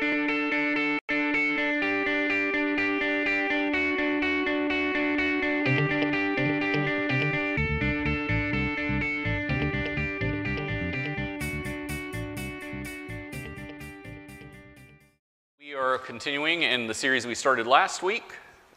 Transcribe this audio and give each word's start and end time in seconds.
We 0.00 0.04
are 15.74 15.98
continuing 15.98 16.62
in 16.62 16.86
the 16.86 16.94
series 16.94 17.26
we 17.26 17.34
started 17.34 17.66
last 17.66 18.00
week 18.00 18.22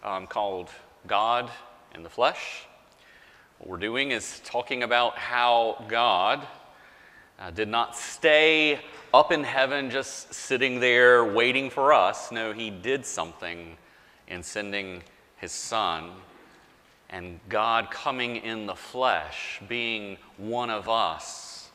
um, 0.04 0.26
called 0.26 0.70
God 1.06 1.52
in 1.94 2.02
the 2.02 2.10
Flesh. 2.10 2.66
What 3.60 3.70
we're 3.70 3.78
doing 3.78 4.10
is 4.10 4.42
talking 4.44 4.82
about 4.82 5.20
how 5.20 5.86
God 5.88 6.48
uh, 7.42 7.50
did 7.50 7.68
not 7.68 7.98
stay 7.98 8.80
up 9.14 9.32
in 9.32 9.44
heaven 9.44 9.90
just 9.90 10.34
sitting 10.34 10.80
there 10.80 11.26
waiting 11.26 11.70
for 11.70 11.92
us. 11.92 12.32
No, 12.32 12.54
He 12.54 12.70
did 12.70 13.06
something 13.06 13.76
in 14.28 14.44
sending 14.44 15.02
His 15.38 15.52
Son 15.52 16.12
and 17.10 17.40
God 17.50 17.92
coming 17.92 18.38
in 18.38 18.66
the 18.66 18.76
flesh, 18.76 19.60
being 19.68 20.18
one 20.38 20.70
of 20.70 20.88
us. 20.88 21.70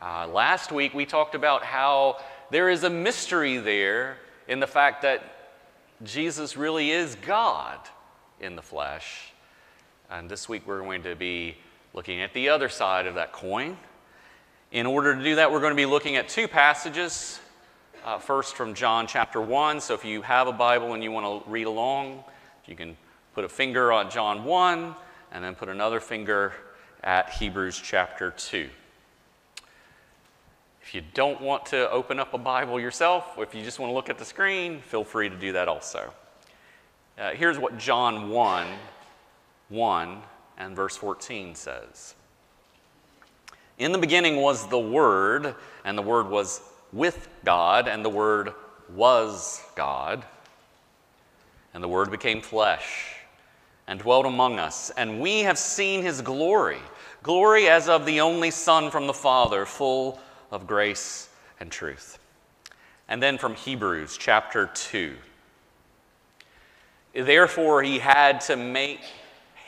Uh, 0.00 0.28
last 0.28 0.70
week 0.70 0.94
we 0.94 1.04
talked 1.04 1.34
about 1.34 1.64
how 1.64 2.18
there 2.50 2.68
is 2.68 2.84
a 2.84 2.90
mystery 2.90 3.56
there 3.56 4.18
in 4.46 4.60
the 4.60 4.66
fact 4.66 5.02
that 5.02 5.22
Jesus 6.04 6.56
really 6.56 6.90
is 6.90 7.16
God 7.16 7.78
in 8.40 8.54
the 8.54 8.62
flesh. 8.62 9.32
And 10.10 10.30
this 10.30 10.48
week 10.48 10.62
we're 10.66 10.80
going 10.80 11.02
to 11.02 11.16
be 11.16 11.56
looking 11.92 12.20
at 12.20 12.32
the 12.34 12.50
other 12.50 12.68
side 12.68 13.06
of 13.06 13.16
that 13.16 13.32
coin. 13.32 13.76
In 14.70 14.84
order 14.84 15.16
to 15.16 15.22
do 15.22 15.36
that, 15.36 15.50
we're 15.50 15.60
going 15.60 15.72
to 15.72 15.76
be 15.76 15.86
looking 15.86 16.16
at 16.16 16.28
two 16.28 16.46
passages. 16.46 17.40
Uh, 18.04 18.18
first, 18.18 18.54
from 18.54 18.74
John 18.74 19.06
chapter 19.06 19.40
1. 19.40 19.80
So 19.80 19.94
if 19.94 20.04
you 20.04 20.20
have 20.20 20.46
a 20.46 20.52
Bible 20.52 20.92
and 20.92 21.02
you 21.02 21.10
want 21.10 21.44
to 21.44 21.50
read 21.50 21.66
along, 21.66 22.22
you 22.66 22.76
can 22.76 22.94
put 23.34 23.44
a 23.44 23.48
finger 23.48 23.90
on 23.92 24.10
John 24.10 24.44
1 24.44 24.94
and 25.32 25.42
then 25.42 25.54
put 25.54 25.70
another 25.70 26.00
finger 26.00 26.52
at 27.02 27.30
Hebrews 27.30 27.80
chapter 27.82 28.30
2. 28.32 28.68
If 30.82 30.94
you 30.94 31.02
don't 31.14 31.40
want 31.40 31.64
to 31.66 31.90
open 31.90 32.20
up 32.20 32.34
a 32.34 32.38
Bible 32.38 32.78
yourself, 32.78 33.38
if 33.38 33.54
you 33.54 33.62
just 33.62 33.78
want 33.78 33.88
to 33.88 33.94
look 33.94 34.10
at 34.10 34.18
the 34.18 34.24
screen, 34.26 34.80
feel 34.82 35.02
free 35.02 35.30
to 35.30 35.36
do 35.36 35.52
that 35.52 35.68
also. 35.68 36.12
Uh, 37.18 37.30
here's 37.30 37.58
what 37.58 37.78
John 37.78 38.28
1 38.28 38.66
1 39.70 40.22
and 40.58 40.76
verse 40.76 40.96
14 40.96 41.54
says 41.54 42.14
In 43.78 43.92
the 43.92 43.98
beginning 43.98 44.36
was 44.36 44.66
the 44.68 44.78
Word, 44.78 45.54
and 45.84 45.96
the 45.96 46.02
Word 46.02 46.28
was 46.28 46.60
with 46.92 47.28
God, 47.44 47.88
and 47.88 48.04
the 48.04 48.10
Word 48.10 48.52
was 48.94 49.62
God. 49.74 50.24
And 51.74 51.82
the 51.82 51.88
Word 51.88 52.10
became 52.10 52.40
flesh 52.40 53.14
and 53.86 54.00
dwelt 54.00 54.26
among 54.26 54.58
us, 54.58 54.90
and 54.90 55.20
we 55.20 55.40
have 55.40 55.58
seen 55.58 56.02
his 56.02 56.20
glory 56.20 56.80
glory 57.22 57.68
as 57.68 57.88
of 57.88 58.06
the 58.06 58.20
only 58.20 58.50
Son 58.50 58.90
from 58.90 59.06
the 59.06 59.12
Father, 59.12 59.66
full 59.66 60.20
of 60.50 60.66
grace 60.66 61.28
and 61.60 61.70
truth. 61.70 62.18
And 63.08 63.22
then 63.22 63.38
from 63.38 63.54
Hebrews 63.54 64.16
chapter 64.18 64.70
2. 64.72 65.14
Therefore, 67.14 67.82
he 67.82 67.98
had 67.98 68.40
to 68.42 68.56
make 68.56 69.00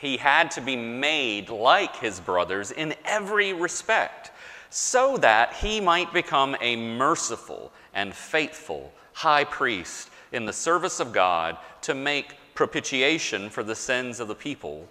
he 0.01 0.17
had 0.17 0.49
to 0.49 0.61
be 0.61 0.75
made 0.75 1.49
like 1.49 1.95
his 1.97 2.19
brothers 2.19 2.71
in 2.71 2.95
every 3.05 3.53
respect, 3.53 4.31
so 4.71 5.15
that 5.17 5.53
he 5.53 5.79
might 5.79 6.11
become 6.11 6.55
a 6.59 6.75
merciful 6.75 7.71
and 7.93 8.11
faithful 8.11 8.91
high 9.13 9.43
priest 9.43 10.09
in 10.31 10.47
the 10.47 10.53
service 10.53 10.99
of 10.99 11.13
God 11.13 11.55
to 11.81 11.93
make 11.93 12.33
propitiation 12.55 13.47
for 13.51 13.61
the 13.61 13.75
sins 13.75 14.19
of 14.19 14.27
the 14.27 14.33
people. 14.33 14.87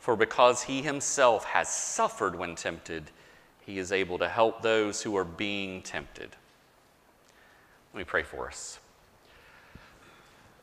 For 0.00 0.16
because 0.16 0.62
he 0.62 0.80
himself 0.80 1.44
has 1.44 1.68
suffered 1.68 2.34
when 2.34 2.54
tempted, 2.54 3.10
he 3.66 3.78
is 3.78 3.92
able 3.92 4.16
to 4.18 4.28
help 4.28 4.62
those 4.62 5.02
who 5.02 5.16
are 5.18 5.24
being 5.24 5.82
tempted. 5.82 6.30
Let 7.92 7.98
me 7.98 8.04
pray 8.04 8.22
for 8.22 8.48
us. 8.48 8.78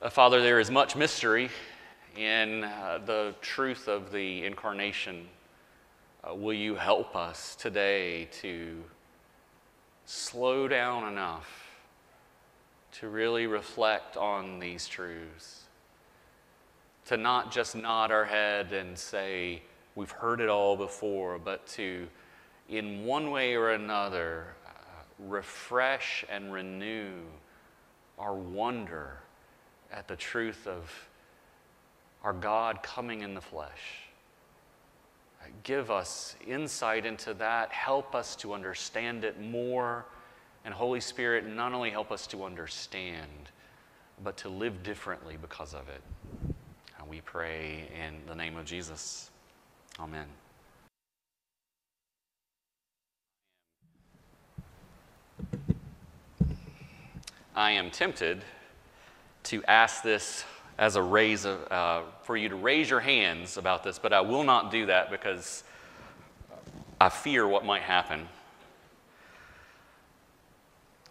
Uh, 0.02 0.10
Father, 0.10 0.42
there 0.42 0.60
is 0.60 0.72
much 0.72 0.96
mystery 0.96 1.52
in 2.16 2.64
uh, 2.64 3.00
the 3.06 3.34
truth 3.42 3.88
of 3.88 4.12
the 4.12 4.46
incarnation. 4.46 5.28
Uh, 6.24 6.34
will 6.36 6.54
you 6.54 6.76
help 6.76 7.16
us 7.16 7.56
today 7.56 8.26
to 8.42 8.84
slow 10.06 10.68
down 10.68 11.12
enough 11.12 11.72
to 12.94 13.10
really 13.10 13.48
reflect 13.48 14.16
on 14.16 14.60
these 14.60 14.88
truths? 14.88 15.64
To 17.08 17.18
not 17.18 17.52
just 17.52 17.76
nod 17.76 18.12
our 18.12 18.26
head 18.26 18.72
and 18.72 18.98
say, 18.98 19.62
we've 19.96 20.12
heard 20.12 20.40
it 20.40 20.50
all 20.50 20.78
before, 20.78 21.38
but 21.40 21.66
to 21.68 22.08
in 22.70 23.06
one 23.06 23.30
way 23.30 23.56
or 23.56 23.72
another, 23.72 24.48
uh, 24.66 24.70
refresh 25.20 26.24
and 26.30 26.54
renew 26.54 27.12
our 28.18 28.34
wonder 28.34 29.18
at 29.92 30.08
the 30.08 30.16
truth 30.16 30.66
of 30.66 30.90
our 32.24 32.34
God 32.34 32.82
coming 32.84 33.22
in 33.22 33.34
the 33.34 33.42
flesh. 33.42 34.04
Give 35.64 35.92
us 35.92 36.36
insight 36.46 37.06
into 37.06 37.34
that. 37.36 37.72
Help 37.72 38.16
us 38.16 38.36
to 38.38 38.54
understand 38.54 39.24
it 39.24 39.40
more. 39.42 40.06
And 40.66 40.74
Holy 40.74 41.00
Spirit, 41.00 41.46
not 41.46 41.74
only 41.74 41.90
help 41.90 42.12
us 42.12 42.28
to 42.28 42.44
understand, 42.44 43.28
but 44.24 44.38
to 44.38 44.50
live 44.50 44.84
differently 44.84 45.38
because 45.42 45.74
of 45.74 45.88
it. 45.90 46.02
And 47.00 47.10
we 47.10 47.22
pray 47.22 47.90
in 47.94 48.16
the 48.28 48.36
name 48.36 48.58
of 48.58 48.66
Jesus. 48.66 49.30
Amen. 50.00 50.26
I 57.56 57.72
am 57.72 57.92
tempted 57.92 58.44
to 59.44 59.64
ask 59.66 60.02
this 60.02 60.44
as 60.84 60.98
a 60.98 61.02
raise 61.02 61.46
of, 61.46 61.72
uh, 61.72 62.02
for 62.24 62.36
you 62.36 62.50
to 62.50 62.58
raise 62.58 62.90
your 62.90 63.00
hands 63.00 63.56
about 63.56 63.86
this, 63.86 63.98
but 63.98 64.12
I 64.12 64.20
will 64.20 64.44
not 64.44 64.70
do 64.70 64.88
that 64.88 65.10
because 65.10 65.64
I 67.00 67.08
fear 67.08 67.48
what 67.48 67.64
might 67.64 67.84
happen. 67.84 68.28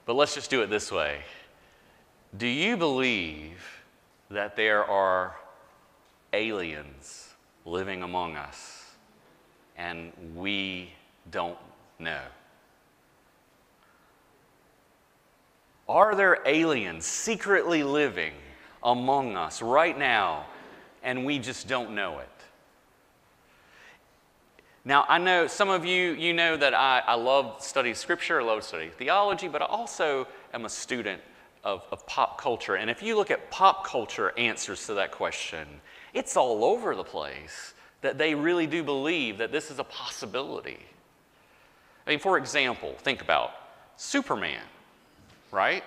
But 0.05 0.13
let's 0.13 0.35
just 0.35 0.51
do 0.51 0.61
it 0.61 0.69
this 0.69 0.93
way. 0.93 1.23
Do 2.37 2.47
you 2.47 2.77
believe 2.77 3.65
that 4.29 4.57
there 4.57 4.85
are 4.85 5.37
aliens 6.35 7.33
living 7.65 8.03
among 8.03 8.37
us 8.37 8.91
and 9.79 10.13
we 10.37 10.93
don't 11.31 11.57
know? 11.99 12.21
Are 15.89 16.15
there 16.15 16.41
aliens 16.45 17.07
secretly 17.07 17.83
living 17.83 18.35
among 18.85 19.37
us 19.37 19.63
right 19.63 19.97
now 19.97 20.47
and 21.03 21.25
we 21.25 21.39
just 21.39 21.69
don't 21.69 21.95
know 21.95 22.19
it? 22.19 22.29
Now, 24.85 25.05
I 25.09 25.19
know 25.19 25.47
some 25.47 25.69
of 25.69 25.85
you, 25.85 26.13
you 26.13 26.33
know 26.33 26.57
that 26.57 26.75
I, 26.75 27.03
I 27.07 27.15
love 27.15 27.63
studying 27.63 27.95
scripture, 27.95 28.41
I 28.41 28.45
love 28.45 28.65
studying 28.65 28.91
theology, 28.91 29.47
but 29.47 29.63
I 29.63 29.67
also 29.67 30.27
am 30.53 30.65
a 30.65 30.69
student 30.69 31.23
of, 31.63 31.85
of 31.93 32.05
pop 32.07 32.41
culture. 32.41 32.75
And 32.75 32.91
if 32.91 33.03
you 33.03 33.17
look 33.17 33.31
at 33.31 33.49
pop 33.51 33.87
culture 33.87 34.37
answers 34.37 34.87
to 34.87 34.95
that 34.95 35.13
question, 35.13 35.69
it's 36.15 36.37
all 36.37 36.65
over 36.65 36.97
the 36.97 37.05
place 37.05 37.75
that 38.01 38.19
they 38.19 38.35
really 38.35 38.67
do 38.67 38.83
believe 38.83 39.39
that 39.39 39.53
this 39.53 39.71
is 39.71 39.79
a 39.79 39.85
possibility. 39.85 40.81
I 42.05 42.11
mean, 42.11 42.19
for 42.19 42.37
example, 42.37 42.97
think 42.99 43.23
about 43.23 43.53
Superman 43.97 44.63
right? 45.53 45.85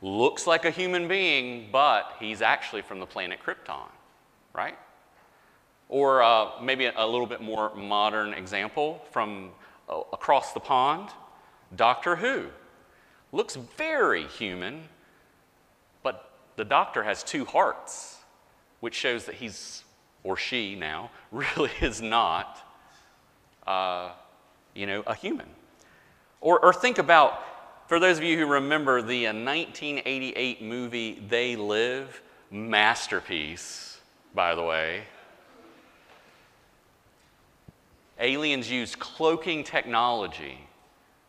Looks 0.00 0.46
like 0.46 0.64
a 0.64 0.70
human 0.70 1.08
being, 1.08 1.68
but 1.72 2.14
he's 2.20 2.40
actually 2.40 2.82
from 2.82 3.00
the 3.00 3.06
planet 3.06 3.40
Krypton, 3.44 3.88
right? 4.52 4.78
Or 5.88 6.22
uh, 6.22 6.60
maybe 6.62 6.86
a, 6.86 7.06
little 7.06 7.26
bit 7.26 7.40
more 7.40 7.74
modern 7.74 8.32
example 8.32 9.04
from 9.10 9.50
uh, 9.88 10.00
across 10.12 10.52
the 10.52 10.60
pond 10.60 11.08
Doctor 11.74 12.16
Who. 12.16 12.46
Looks 13.32 13.56
very 13.56 14.24
human, 14.26 14.84
but 16.02 16.30
the 16.56 16.64
doctor 16.64 17.02
has 17.02 17.24
two 17.24 17.44
hearts, 17.44 18.18
which 18.80 18.94
shows 18.94 19.24
that 19.24 19.34
he's, 19.34 19.82
or 20.22 20.36
she 20.36 20.76
now, 20.76 21.10
really 21.32 21.72
is 21.80 22.00
not, 22.00 22.64
uh, 23.66 24.10
you 24.74 24.86
know, 24.86 25.02
a 25.08 25.14
human. 25.14 25.48
Or, 26.40 26.60
or 26.60 26.72
think 26.72 26.98
about 26.98 27.42
for 27.88 27.98
those 27.98 28.18
of 28.18 28.24
you 28.24 28.38
who 28.38 28.44
remember 28.44 29.00
the 29.00 29.24
1988 29.24 30.58
uh, 30.60 30.64
movie 30.64 31.22
They 31.26 31.56
Live, 31.56 32.20
masterpiece, 32.50 33.98
by 34.34 34.54
the 34.54 34.62
way. 34.62 35.04
Aliens 38.20 38.70
used 38.70 38.98
cloaking 38.98 39.64
technology 39.64 40.58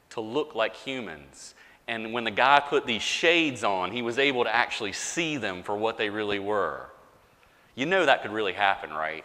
to 0.09 0.19
look 0.19 0.53
like 0.53 0.75
humans. 0.75 1.55
and 1.87 2.11
when 2.11 2.25
the 2.25 2.31
guy 2.31 2.59
put 2.59 2.85
these 2.85 3.01
shades 3.01 3.63
on, 3.63 3.91
he 3.91 4.01
was 4.01 4.19
able 4.19 4.43
to 4.43 4.53
actually 4.53 4.91
see 4.91 5.37
them 5.37 5.63
for 5.63 5.77
what 5.77 5.97
they 5.97 6.09
really 6.09 6.39
were. 6.39 6.87
You 7.73 7.85
know 7.85 8.05
that 8.05 8.21
could 8.21 8.31
really 8.31 8.53
happen, 8.53 8.91
right? 8.91 9.23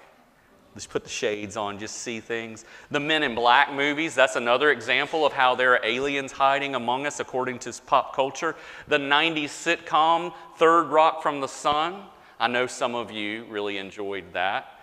Just 0.74 0.90
put 0.90 1.04
the 1.04 1.10
shades 1.10 1.56
on, 1.56 1.78
just 1.78 1.98
see 1.98 2.18
things. 2.18 2.64
The 2.90 2.98
Men 2.98 3.22
in 3.22 3.36
Black 3.36 3.72
movies, 3.72 4.14
that's 4.14 4.34
another 4.34 4.72
example 4.72 5.24
of 5.24 5.32
how 5.32 5.54
there 5.54 5.72
are 5.74 5.80
aliens 5.84 6.32
hiding 6.32 6.74
among 6.74 7.06
us 7.06 7.20
according 7.20 7.60
to 7.60 7.72
pop 7.86 8.14
culture. 8.14 8.56
The 8.88 8.98
90s 8.98 9.44
sitcom, 9.44 10.34
Third 10.56 10.88
Rock 10.88 11.22
from 11.22 11.40
the 11.40 11.46
Sun, 11.46 12.02
I 12.40 12.48
know 12.48 12.66
some 12.66 12.96
of 12.96 13.12
you 13.12 13.44
really 13.48 13.78
enjoyed 13.78 14.24
that. 14.32 14.80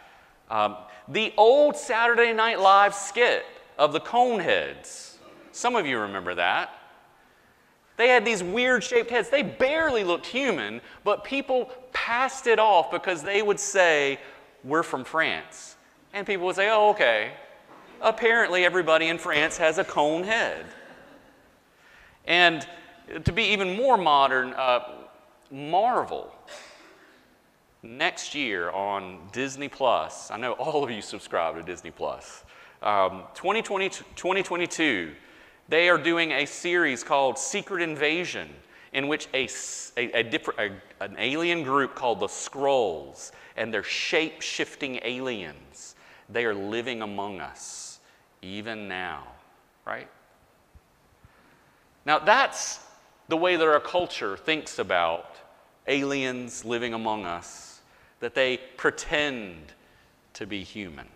Um, 0.49 0.77
the 1.09 1.33
old 1.37 1.75
Saturday 1.75 2.31
Night 2.31 2.59
Live 2.59 2.95
skit 2.95 3.45
of 3.77 3.91
the 3.91 3.99
Coneheads, 3.99 5.15
some 5.51 5.75
of 5.75 5.85
you 5.85 5.99
remember 5.99 6.35
that. 6.35 6.71
They 7.97 8.07
had 8.07 8.25
these 8.25 8.41
weird 8.41 8.83
shaped 8.83 9.09
heads. 9.09 9.29
They 9.29 9.43
barely 9.43 10.03
looked 10.03 10.25
human, 10.25 10.81
but 11.03 11.23
people 11.23 11.69
passed 11.91 12.47
it 12.47 12.57
off 12.57 12.89
because 12.89 13.21
they 13.21 13.41
would 13.41 13.59
say, 13.59 14.19
We're 14.63 14.83
from 14.83 15.03
France. 15.03 15.75
And 16.13 16.27
people 16.27 16.45
would 16.47 16.55
say, 16.55 16.69
Oh, 16.71 16.89
okay. 16.91 17.33
Apparently, 18.01 18.65
everybody 18.65 19.07
in 19.07 19.17
France 19.17 19.57
has 19.57 19.77
a 19.77 19.83
cone 19.83 20.23
head. 20.23 20.65
And 22.25 22.67
to 23.23 23.31
be 23.31 23.43
even 23.43 23.75
more 23.75 23.97
modern, 23.97 24.53
uh, 24.53 24.79
Marvel. 25.51 26.33
Next 27.83 28.35
year 28.35 28.69
on 28.71 29.19
Disney 29.31 29.67
Plus, 29.67 30.31
I 30.31 30.37
know 30.37 30.53
all 30.53 30.83
of 30.83 30.91
you 30.91 31.01
subscribe 31.01 31.55
to 31.55 31.63
Disney 31.63 31.91
Plus. 31.91 32.43
Um, 32.81 33.23
2020, 33.33 33.89
2022, 33.89 35.11
they 35.67 35.89
are 35.89 35.97
doing 35.97 36.31
a 36.31 36.45
series 36.45 37.03
called 37.03 37.37
Secret 37.37 37.81
Invasion, 37.81 38.49
in 38.93 39.07
which 39.07 39.27
a, 39.33 39.47
a, 39.97 40.19
a 40.19 40.23
different, 40.23 40.59
a, 40.99 41.03
an 41.03 41.15
alien 41.17 41.63
group 41.63 41.95
called 41.95 42.19
the 42.19 42.27
Skrulls, 42.27 43.31
and 43.57 43.73
they're 43.73 43.83
shape 43.83 44.41
shifting 44.41 44.99
aliens, 45.03 45.90
they 46.31 46.45
are 46.45 46.53
living 46.53 47.01
among 47.01 47.39
us 47.39 47.99
even 48.41 48.87
now, 48.87 49.23
right? 49.85 50.07
Now, 52.05 52.19
that's 52.19 52.79
the 53.27 53.37
way 53.37 53.55
that 53.55 53.67
our 53.67 53.79
culture 53.79 54.35
thinks 54.35 54.79
about 54.79 55.37
aliens 55.87 56.65
living 56.65 56.93
among 56.93 57.25
us, 57.25 57.81
that 58.19 58.35
they 58.35 58.57
pretend 58.77 59.73
to 60.33 60.45
be 60.45 60.63
human. 60.63 61.07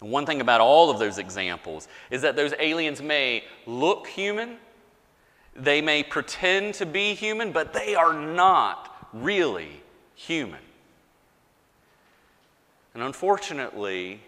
And 0.00 0.10
one 0.10 0.26
thing 0.26 0.40
about 0.40 0.60
all 0.60 0.90
of 0.90 0.98
those 0.98 1.18
examples 1.18 1.88
is 2.10 2.22
that 2.22 2.36
those 2.36 2.54
aliens 2.58 3.00
may 3.00 3.44
look 3.66 4.06
human, 4.06 4.56
they 5.54 5.80
may 5.80 6.02
pretend 6.02 6.74
to 6.74 6.86
be 6.86 7.14
human, 7.14 7.52
but 7.52 7.72
they 7.72 7.94
are 7.94 8.12
not 8.12 9.08
really 9.12 9.82
human. 10.14 10.60
And 12.94 13.02
unfortunately, 13.02 14.20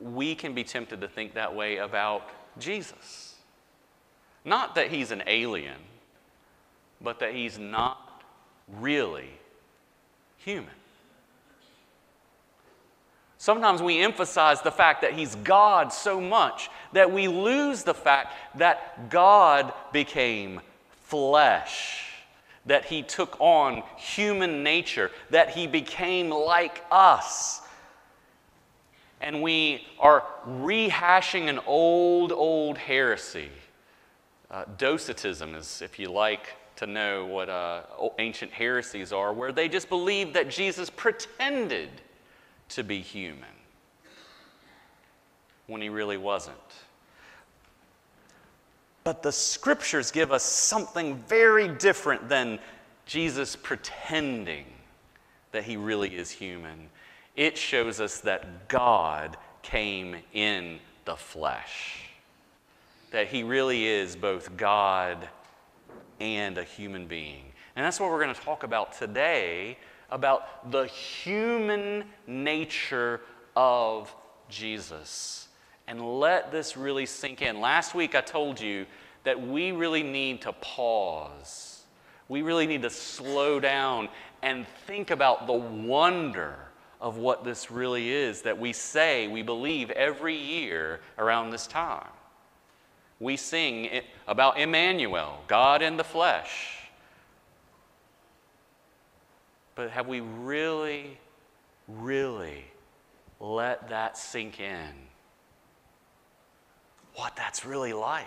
we 0.00 0.34
can 0.34 0.54
be 0.54 0.64
tempted 0.64 1.00
to 1.00 1.08
think 1.08 1.34
that 1.34 1.54
way 1.54 1.76
about 1.76 2.28
Jesus. 2.58 3.36
Not 4.44 4.74
that 4.74 4.90
he's 4.90 5.10
an 5.10 5.22
alien, 5.26 5.78
but 7.00 7.20
that 7.20 7.34
he's 7.34 7.58
not 7.58 8.22
really 8.68 9.30
human. 10.38 10.74
Sometimes 13.44 13.82
we 13.82 14.00
emphasize 14.00 14.62
the 14.62 14.70
fact 14.70 15.02
that 15.02 15.12
He's 15.12 15.34
God 15.34 15.92
so 15.92 16.18
much 16.18 16.70
that 16.94 17.12
we 17.12 17.28
lose 17.28 17.82
the 17.82 17.92
fact 17.92 18.32
that 18.56 19.10
God 19.10 19.74
became 19.92 20.62
flesh, 21.02 22.03
that 22.66 22.84
He 22.86 23.02
took 23.02 23.36
on 23.40 23.82
human 23.96 24.62
nature, 24.62 25.10
that 25.30 25.50
He 25.50 25.66
became 25.66 26.30
like 26.30 26.84
us. 26.90 27.60
And 29.20 29.42
we 29.42 29.86
are 30.00 30.24
rehashing 30.46 31.48
an 31.48 31.60
old, 31.66 32.32
old 32.32 32.78
heresy. 32.78 33.50
Uh, 34.50 34.64
Docetism 34.76 35.54
is, 35.54 35.82
if 35.82 35.98
you 35.98 36.10
like 36.10 36.56
to 36.76 36.86
know 36.86 37.24
what 37.24 37.48
uh, 37.48 37.82
ancient 38.18 38.52
heresies 38.52 39.12
are, 39.12 39.32
where 39.32 39.52
they 39.52 39.68
just 39.68 39.88
believe 39.88 40.32
that 40.34 40.48
Jesus 40.48 40.90
pretended 40.90 41.88
to 42.70 42.82
be 42.82 43.00
human 43.00 43.44
when 45.66 45.80
he 45.80 45.88
really 45.88 46.16
wasn't. 46.16 46.56
But 49.04 49.22
the 49.22 49.32
scriptures 49.32 50.10
give 50.10 50.32
us 50.32 50.42
something 50.42 51.22
very 51.28 51.68
different 51.68 52.28
than 52.28 52.58
Jesus 53.04 53.54
pretending 53.54 54.64
that 55.52 55.64
he 55.64 55.76
really 55.76 56.16
is 56.16 56.30
human. 56.30 56.88
It 57.36 57.58
shows 57.58 58.00
us 58.00 58.20
that 58.20 58.68
God 58.68 59.36
came 59.62 60.16
in 60.32 60.78
the 61.04 61.16
flesh, 61.16 62.00
that 63.10 63.28
he 63.28 63.42
really 63.42 63.86
is 63.86 64.16
both 64.16 64.56
God 64.56 65.28
and 66.18 66.56
a 66.56 66.64
human 66.64 67.06
being. 67.06 67.44
And 67.76 67.84
that's 67.84 68.00
what 68.00 68.10
we're 68.10 68.22
going 68.22 68.34
to 68.34 68.40
talk 68.40 68.62
about 68.62 68.92
today 68.98 69.76
about 70.10 70.70
the 70.70 70.86
human 70.86 72.04
nature 72.26 73.20
of 73.56 74.14
Jesus. 74.48 75.43
And 75.86 76.20
let 76.20 76.50
this 76.50 76.76
really 76.76 77.06
sink 77.06 77.42
in. 77.42 77.60
Last 77.60 77.94
week 77.94 78.14
I 78.14 78.20
told 78.20 78.60
you 78.60 78.86
that 79.24 79.40
we 79.40 79.72
really 79.72 80.02
need 80.02 80.42
to 80.42 80.52
pause. 80.52 81.82
We 82.28 82.42
really 82.42 82.66
need 82.66 82.82
to 82.82 82.90
slow 82.90 83.60
down 83.60 84.08
and 84.42 84.66
think 84.86 85.10
about 85.10 85.46
the 85.46 85.52
wonder 85.52 86.56
of 87.00 87.18
what 87.18 87.44
this 87.44 87.70
really 87.70 88.10
is 88.10 88.42
that 88.42 88.58
we 88.58 88.72
say 88.72 89.28
we 89.28 89.42
believe 89.42 89.90
every 89.90 90.36
year 90.36 91.00
around 91.18 91.50
this 91.50 91.66
time. 91.66 92.08
We 93.20 93.36
sing 93.36 94.00
about 94.26 94.58
Emmanuel, 94.58 95.42
God 95.46 95.82
in 95.82 95.96
the 95.96 96.04
flesh. 96.04 96.78
But 99.74 99.90
have 99.90 100.06
we 100.06 100.20
really, 100.20 101.18
really 101.88 102.64
let 103.40 103.88
that 103.90 104.16
sink 104.16 104.60
in? 104.60 104.92
What 107.14 107.36
that's 107.36 107.64
really 107.64 107.92
like. 107.92 108.26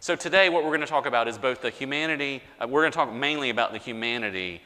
So, 0.00 0.14
today, 0.14 0.50
what 0.50 0.64
we're 0.64 0.70
going 0.70 0.80
to 0.80 0.86
talk 0.86 1.06
about 1.06 1.28
is 1.28 1.38
both 1.38 1.62
the 1.62 1.70
humanity, 1.70 2.42
uh, 2.60 2.68
we're 2.68 2.82
going 2.82 2.92
to 2.92 2.96
talk 2.96 3.12
mainly 3.12 3.50
about 3.50 3.72
the 3.72 3.78
humanity, 3.78 4.60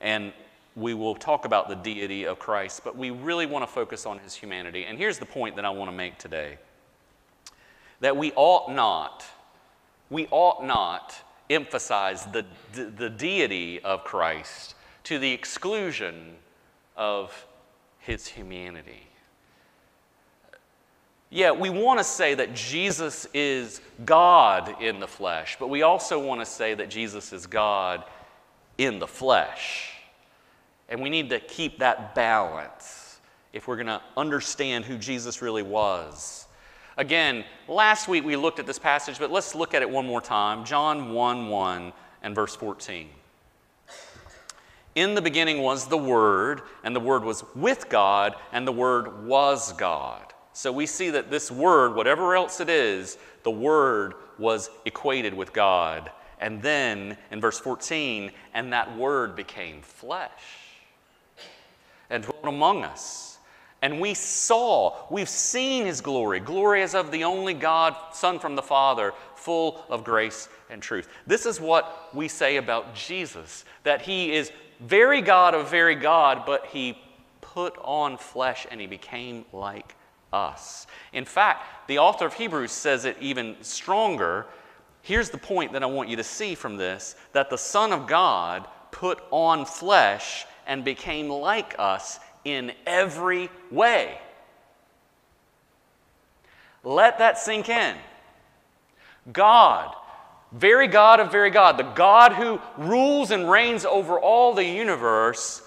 and 0.00 0.32
we 0.76 0.94
will 0.94 1.14
talk 1.14 1.44
about 1.44 1.68
the 1.68 1.76
deity 1.76 2.24
of 2.26 2.38
Christ, 2.38 2.82
but 2.84 2.96
we 2.96 3.10
really 3.10 3.46
want 3.46 3.62
to 3.62 3.66
focus 3.66 4.06
on 4.06 4.18
his 4.18 4.34
humanity. 4.34 4.84
And 4.84 4.98
here's 4.98 5.18
the 5.18 5.26
point 5.26 5.56
that 5.56 5.64
I 5.64 5.70
want 5.70 5.90
to 5.90 5.96
make 5.96 6.18
today 6.18 6.58
that 8.00 8.16
we 8.16 8.32
ought 8.34 8.72
not, 8.72 9.24
we 10.10 10.26
ought 10.30 10.64
not 10.64 11.14
emphasize 11.48 12.26
the, 12.26 12.44
the, 12.72 12.84
the 12.84 13.10
deity 13.10 13.80
of 13.80 14.04
Christ 14.04 14.74
to 15.04 15.18
the 15.18 15.30
exclusion 15.30 16.34
of 16.96 17.46
his 17.98 18.26
humanity. 18.26 19.06
Yeah, 21.34 21.52
we 21.52 21.70
want 21.70 21.98
to 21.98 22.04
say 22.04 22.34
that 22.34 22.54
Jesus 22.54 23.26
is 23.32 23.80
God 24.04 24.82
in 24.82 25.00
the 25.00 25.08
flesh, 25.08 25.56
but 25.58 25.70
we 25.70 25.80
also 25.80 26.22
want 26.22 26.42
to 26.42 26.44
say 26.44 26.74
that 26.74 26.90
Jesus 26.90 27.32
is 27.32 27.46
God 27.46 28.04
in 28.76 28.98
the 28.98 29.06
flesh. 29.06 29.94
And 30.90 31.00
we 31.00 31.08
need 31.08 31.30
to 31.30 31.40
keep 31.40 31.78
that 31.78 32.14
balance 32.14 33.18
if 33.54 33.66
we're 33.66 33.76
going 33.76 33.86
to 33.86 34.02
understand 34.14 34.84
who 34.84 34.98
Jesus 34.98 35.40
really 35.40 35.62
was. 35.62 36.46
Again, 36.98 37.46
last 37.66 38.08
week 38.08 38.24
we 38.24 38.36
looked 38.36 38.58
at 38.58 38.66
this 38.66 38.78
passage, 38.78 39.18
but 39.18 39.30
let's 39.30 39.54
look 39.54 39.72
at 39.72 39.80
it 39.80 39.88
one 39.88 40.06
more 40.06 40.20
time. 40.20 40.66
John 40.66 41.14
1 41.14 41.48
1 41.48 41.92
and 42.22 42.34
verse 42.34 42.54
14. 42.56 43.08
In 44.94 45.14
the 45.14 45.22
beginning 45.22 45.62
was 45.62 45.86
the 45.86 45.96
Word, 45.96 46.60
and 46.84 46.94
the 46.94 47.00
Word 47.00 47.24
was 47.24 47.42
with 47.54 47.88
God, 47.88 48.34
and 48.52 48.68
the 48.68 48.72
Word 48.72 49.24
was 49.24 49.72
God. 49.72 50.31
So 50.52 50.70
we 50.72 50.86
see 50.86 51.10
that 51.10 51.30
this 51.30 51.50
Word, 51.50 51.94
whatever 51.94 52.36
else 52.36 52.60
it 52.60 52.68
is, 52.68 53.18
the 53.42 53.50
Word 53.50 54.14
was 54.38 54.70
equated 54.84 55.34
with 55.34 55.52
God. 55.52 56.10
And 56.40 56.60
then 56.60 57.16
in 57.30 57.40
verse 57.40 57.58
14, 57.58 58.30
and 58.54 58.72
that 58.72 58.96
Word 58.96 59.36
became 59.36 59.82
flesh 59.82 60.30
and 62.10 62.22
dwelt 62.22 62.44
among 62.44 62.84
us 62.84 63.32
and 63.82 64.00
we 64.00 64.14
saw, 64.14 64.94
we've 65.10 65.28
seen 65.28 65.84
his 65.84 66.00
glory, 66.00 66.38
glory 66.38 66.82
as 66.82 66.94
of 66.94 67.10
the 67.10 67.24
only 67.24 67.52
God, 67.52 67.96
Son 68.12 68.38
from 68.38 68.54
the 68.54 68.62
Father, 68.62 69.12
full 69.34 69.84
of 69.90 70.04
grace 70.04 70.48
and 70.70 70.80
truth. 70.80 71.08
This 71.26 71.46
is 71.46 71.60
what 71.60 72.14
we 72.14 72.28
say 72.28 72.56
about 72.56 72.94
Jesus 72.94 73.64
that 73.82 74.00
he 74.00 74.32
is 74.32 74.52
very 74.78 75.20
God 75.20 75.54
of 75.54 75.68
very 75.68 75.96
God, 75.96 76.44
but 76.46 76.66
he 76.66 76.96
put 77.40 77.76
on 77.82 78.16
flesh 78.16 78.68
and 78.70 78.80
he 78.80 78.86
became 78.86 79.44
like 79.52 79.96
us. 80.32 80.86
In 81.12 81.24
fact, 81.24 81.88
the 81.88 81.98
author 81.98 82.26
of 82.26 82.34
Hebrews 82.34 82.72
says 82.72 83.04
it 83.04 83.16
even 83.20 83.56
stronger. 83.60 84.46
Here's 85.02 85.30
the 85.30 85.38
point 85.38 85.72
that 85.72 85.82
I 85.82 85.86
want 85.86 86.08
you 86.08 86.16
to 86.16 86.24
see 86.24 86.54
from 86.54 86.76
this 86.76 87.16
that 87.32 87.50
the 87.50 87.58
Son 87.58 87.92
of 87.92 88.06
God 88.06 88.66
put 88.90 89.22
on 89.30 89.64
flesh 89.64 90.46
and 90.66 90.84
became 90.84 91.28
like 91.28 91.74
us 91.78 92.20
in 92.44 92.72
every 92.86 93.50
way. 93.70 94.18
Let 96.84 97.18
that 97.18 97.38
sink 97.38 97.68
in. 97.68 97.96
God, 99.32 99.94
very 100.52 100.88
God 100.88 101.20
of 101.20 101.30
very 101.30 101.50
God, 101.50 101.78
the 101.78 101.84
God 101.84 102.32
who 102.32 102.60
rules 102.76 103.30
and 103.30 103.48
reigns 103.50 103.84
over 103.84 104.18
all 104.18 104.52
the 104.52 104.64
universe, 104.64 105.62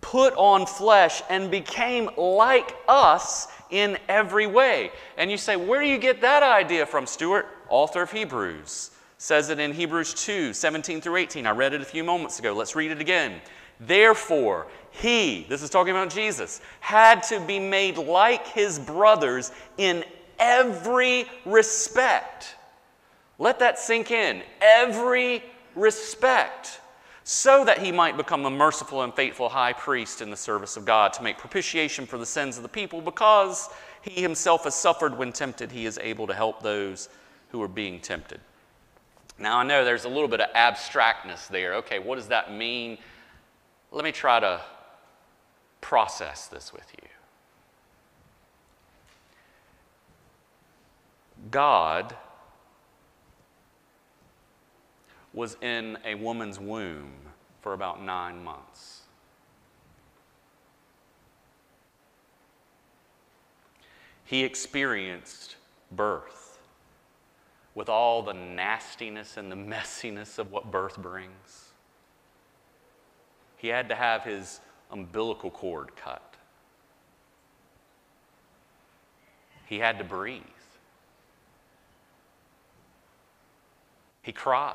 put 0.00 0.34
on 0.34 0.66
flesh 0.66 1.22
and 1.28 1.50
became 1.50 2.10
like 2.16 2.76
us 2.88 3.48
in 3.70 3.98
every 4.08 4.46
way. 4.46 4.90
And 5.16 5.30
you 5.30 5.36
say, 5.36 5.56
where 5.56 5.80
do 5.80 5.86
you 5.86 5.98
get 5.98 6.20
that 6.20 6.42
idea 6.42 6.86
from, 6.86 7.06
Stuart? 7.06 7.46
Author 7.68 8.02
of 8.02 8.12
Hebrews 8.12 8.90
says 9.18 9.50
it 9.50 9.58
in 9.58 9.72
Hebrews 9.72 10.14
2 10.14 10.52
17 10.52 11.00
through 11.00 11.16
18. 11.16 11.46
I 11.46 11.50
read 11.50 11.74
it 11.74 11.80
a 11.80 11.84
few 11.84 12.02
moments 12.02 12.38
ago. 12.38 12.54
Let's 12.54 12.74
read 12.74 12.90
it 12.90 13.00
again. 13.00 13.40
Therefore, 13.78 14.66
he, 14.90 15.46
this 15.48 15.62
is 15.62 15.70
talking 15.70 15.92
about 15.92 16.10
Jesus, 16.10 16.60
had 16.80 17.22
to 17.24 17.40
be 17.40 17.58
made 17.58 17.96
like 17.96 18.46
his 18.48 18.78
brothers 18.78 19.52
in 19.78 20.04
every 20.38 21.26
respect. 21.44 22.56
Let 23.38 23.58
that 23.60 23.78
sink 23.78 24.10
in. 24.10 24.42
Every 24.60 25.42
respect. 25.74 26.80
So 27.22 27.64
that 27.64 27.78
he 27.78 27.92
might 27.92 28.16
become 28.16 28.46
a 28.46 28.50
merciful 28.50 29.02
and 29.02 29.14
faithful 29.14 29.48
high 29.48 29.72
priest 29.72 30.20
in 30.20 30.30
the 30.30 30.36
service 30.36 30.76
of 30.76 30.84
God 30.84 31.12
to 31.12 31.22
make 31.22 31.38
propitiation 31.38 32.06
for 32.06 32.18
the 32.18 32.26
sins 32.26 32.56
of 32.56 32.62
the 32.62 32.68
people, 32.68 33.00
because 33.00 33.68
he 34.02 34.22
himself 34.22 34.64
has 34.64 34.74
suffered 34.74 35.16
when 35.16 35.32
tempted, 35.32 35.70
he 35.70 35.86
is 35.86 35.98
able 36.02 36.26
to 36.26 36.34
help 36.34 36.62
those 36.62 37.08
who 37.50 37.62
are 37.62 37.68
being 37.68 38.00
tempted. 38.00 38.40
Now, 39.38 39.58
I 39.58 39.64
know 39.64 39.84
there's 39.84 40.04
a 40.04 40.08
little 40.08 40.28
bit 40.28 40.40
of 40.40 40.50
abstractness 40.54 41.46
there. 41.48 41.74
Okay, 41.76 41.98
what 41.98 42.16
does 42.16 42.28
that 42.28 42.52
mean? 42.52 42.98
Let 43.90 44.04
me 44.04 44.12
try 44.12 44.40
to 44.40 44.60
process 45.80 46.46
this 46.46 46.72
with 46.72 46.86
you. 46.92 47.08
God 51.50 52.14
was 55.32 55.56
in 55.60 55.98
a 56.04 56.14
woman's 56.14 56.58
womb 56.58 57.12
for 57.60 57.72
about 57.72 58.02
nine 58.02 58.42
months. 58.42 59.02
He 64.24 64.44
experienced 64.44 65.56
birth 65.92 66.60
with 67.74 67.88
all 67.88 68.22
the 68.22 68.32
nastiness 68.32 69.36
and 69.36 69.50
the 69.50 69.56
messiness 69.56 70.38
of 70.38 70.52
what 70.52 70.70
birth 70.70 70.98
brings. 70.98 71.70
He 73.56 73.68
had 73.68 73.88
to 73.88 73.94
have 73.94 74.24
his 74.24 74.60
umbilical 74.90 75.50
cord 75.50 75.94
cut. 75.96 76.34
He 79.66 79.78
had 79.78 79.98
to 79.98 80.04
breathe. 80.04 80.42
He 84.22 84.32
cried. 84.32 84.74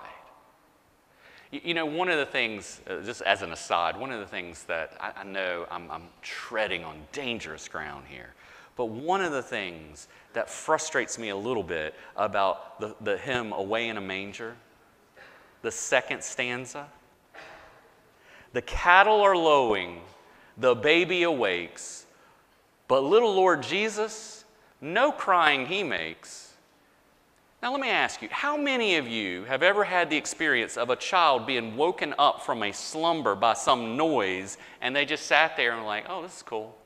You 1.64 1.74
know, 1.74 1.86
one 1.86 2.10
of 2.10 2.18
the 2.18 2.26
things, 2.26 2.82
uh, 2.90 3.02
just 3.02 3.22
as 3.22 3.42
an 3.42 3.52
aside, 3.52 3.98
one 3.98 4.12
of 4.12 4.20
the 4.20 4.26
things 4.26 4.64
that 4.64 4.94
I, 5.00 5.22
I 5.22 5.24
know 5.24 5.66
I'm, 5.72 5.90
I'm 5.90 6.04
treading 6.22 6.84
on 6.84 6.98
dangerous 7.12 7.68
ground 7.68 8.06
here, 8.10 8.34
but 8.76 8.88
one 8.88 9.22
of 9.22 9.32
the 9.32 9.42
things 9.42 10.08
that 10.34 10.50
frustrates 10.50 11.18
me 11.18 11.30
a 11.30 11.36
little 11.36 11.64
bit 11.64 11.96
about 12.18 12.80
the, 12.80 12.96
the 13.02 13.18
hymn 13.18 13.54
Away 13.54 13.88
in 13.88 13.98
a 13.98 14.02
Manger, 14.02 14.56
the 15.62 15.72
second 15.72 16.24
stanza, 16.24 16.88
the 18.54 18.62
cattle 18.62 19.22
are 19.22 19.38
lowing, 19.38 20.02
the 20.58 20.76
baby 20.76 21.24
awakes, 21.24 22.06
but 22.88 23.02
little 23.02 23.34
Lord 23.34 23.64
Jesus, 23.64 24.46
no 24.82 25.12
crying 25.12 25.66
he 25.66 25.84
makes. 25.84 26.45
Now, 27.66 27.72
let 27.72 27.82
me 27.82 27.90
ask 27.90 28.22
you 28.22 28.30
how 28.32 28.58
many 28.58 28.98
of 28.98 29.08
you 29.08 29.44
have 29.46 29.64
ever 29.64 29.84
had 29.84 30.12
the 30.12 30.16
experience 30.16 30.78
of 30.78 30.92
a 30.92 30.96
child 30.96 31.48
being 31.48 31.76
woken 31.76 32.14
up 32.20 32.44
from 32.44 32.62
a 32.62 32.72
slumber 32.72 33.34
by 33.34 33.56
some 33.56 33.98
noise 33.98 34.60
and 34.82 34.96
they 34.96 35.04
just 35.04 35.26
sat 35.26 35.58
there 35.58 35.72
and 35.72 35.82
were 35.82 35.88
like, 35.88 36.06
oh, 36.08 36.22
this 36.22 36.36
is 36.38 36.44
cool? 36.44 36.78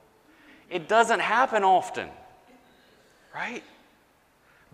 It 0.70 0.88
doesn't 0.88 1.20
happen 1.20 1.66
often, 1.66 2.08
right? 3.36 3.62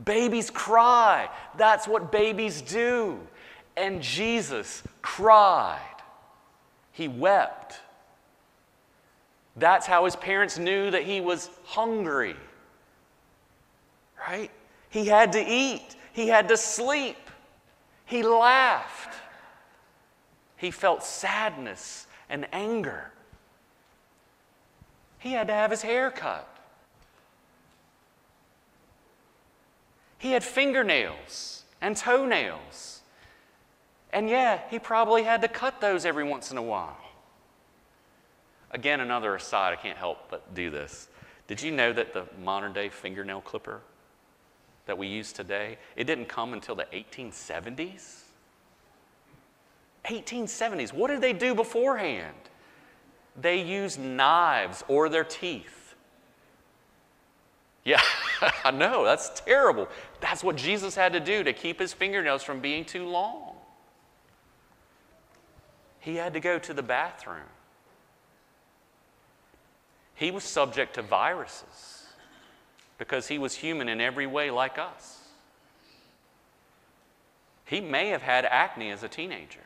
Babies 0.05 0.51
cry. 0.51 1.27
That's 1.57 1.87
what 1.87 2.11
babies 2.11 2.61
do. 2.61 3.19
And 3.75 3.99
Jesus 3.99 4.83
cried. 5.01 5.79
He 6.91 7.07
wept. 7.07 7.79
That's 9.55 9.87
how 9.87 10.05
his 10.05 10.15
parents 10.15 10.59
knew 10.59 10.91
that 10.91 11.01
he 11.01 11.19
was 11.19 11.49
hungry. 11.63 12.35
Right? 14.29 14.51
He 14.95 15.07
had 15.07 15.33
to 15.33 15.45
eat, 15.45 15.97
he 16.13 16.29
had 16.29 16.47
to 16.47 16.55
sleep, 16.55 17.17
he 18.05 18.23
laughed, 18.23 19.13
he 20.55 20.71
felt 20.71 21.03
sadness 21.03 22.07
and 22.29 22.47
anger. 22.53 23.11
He 25.19 25.33
had 25.33 25.47
to 25.47 25.53
have 25.53 25.69
his 25.69 25.81
hair 25.81 26.09
cut. 26.11 26.47
He 30.17 30.31
had 30.31 30.45
fingernails 30.45 31.65
and 31.81 31.97
toenails. 31.97 33.01
And 34.13 34.29
yeah, 34.29 34.61
he 34.69 34.79
probably 34.79 35.23
had 35.23 35.41
to 35.41 35.49
cut 35.49 35.81
those 35.81 36.05
every 36.05 36.23
once 36.23 36.51
in 36.51 36.57
a 36.57 36.63
while. 36.63 36.95
Again, 38.71 39.01
another 39.01 39.35
aside, 39.35 39.73
I 39.73 39.75
can't 39.75 39.97
help 39.97 40.29
but 40.29 40.55
do 40.55 40.69
this. 40.69 41.09
Did 41.47 41.61
you 41.61 41.73
know 41.73 41.91
that 41.91 42.13
the 42.13 42.27
modern 42.41 42.71
day 42.71 42.87
fingernail 42.87 43.41
clipper 43.41 43.81
that 44.85 44.97
we 44.97 45.07
use 45.07 45.31
today, 45.31 45.77
it 45.95 46.05
didn't 46.05 46.27
come 46.27 46.53
until 46.53 46.75
the 46.75 46.85
1870s? 46.93 48.21
1870s. 50.05 50.93
What 50.93 51.07
did 51.09 51.21
they 51.21 51.33
do 51.33 51.55
beforehand? 51.55 52.35
They 53.39 53.61
used 53.61 53.99
knives 53.99 54.83
or 54.87 55.09
their 55.09 55.23
teeth. 55.23 55.95
Yeah, 57.83 58.01
I 58.63 58.71
know, 58.71 59.03
that's 59.03 59.41
terrible. 59.41 59.87
That's 60.21 60.43
what 60.43 60.55
Jesus 60.55 60.95
had 60.95 61.13
to 61.13 61.19
do 61.19 61.43
to 61.43 61.53
keep 61.53 61.79
his 61.79 61.93
fingernails 61.93 62.43
from 62.43 62.59
being 62.59 62.85
too 62.85 63.07
long. 63.07 63.53
He 65.99 66.15
had 66.15 66.33
to 66.33 66.39
go 66.39 66.59
to 66.59 66.73
the 66.73 66.83
bathroom. 66.83 67.49
He 70.13 70.31
was 70.31 70.43
subject 70.43 70.95
to 70.95 71.01
viruses 71.01 72.04
because 72.97 73.27
he 73.27 73.37
was 73.37 73.55
human 73.55 73.89
in 73.89 73.99
every 73.99 74.27
way 74.27 74.51
like 74.51 74.77
us. 74.77 75.19
He 77.65 77.81
may 77.81 78.09
have 78.09 78.21
had 78.21 78.45
acne 78.45 78.91
as 78.91 79.03
a 79.03 79.07
teenager. 79.07 79.59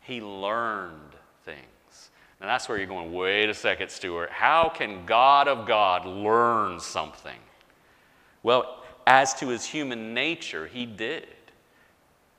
He 0.00 0.20
learned 0.20 1.14
things. 1.44 2.10
Now 2.40 2.46
that's 2.46 2.68
where 2.68 2.78
you're 2.78 2.86
going, 2.86 3.12
wait 3.12 3.48
a 3.48 3.54
second, 3.54 3.88
Stuart. 3.90 4.30
How 4.30 4.68
can 4.68 5.06
God 5.06 5.48
of 5.48 5.66
God 5.66 6.06
learn 6.06 6.80
something? 6.80 7.38
Well, 8.42 8.82
as 9.06 9.34
to 9.34 9.48
his 9.48 9.64
human 9.64 10.14
nature, 10.14 10.66
he 10.66 10.86
did. 10.86 11.28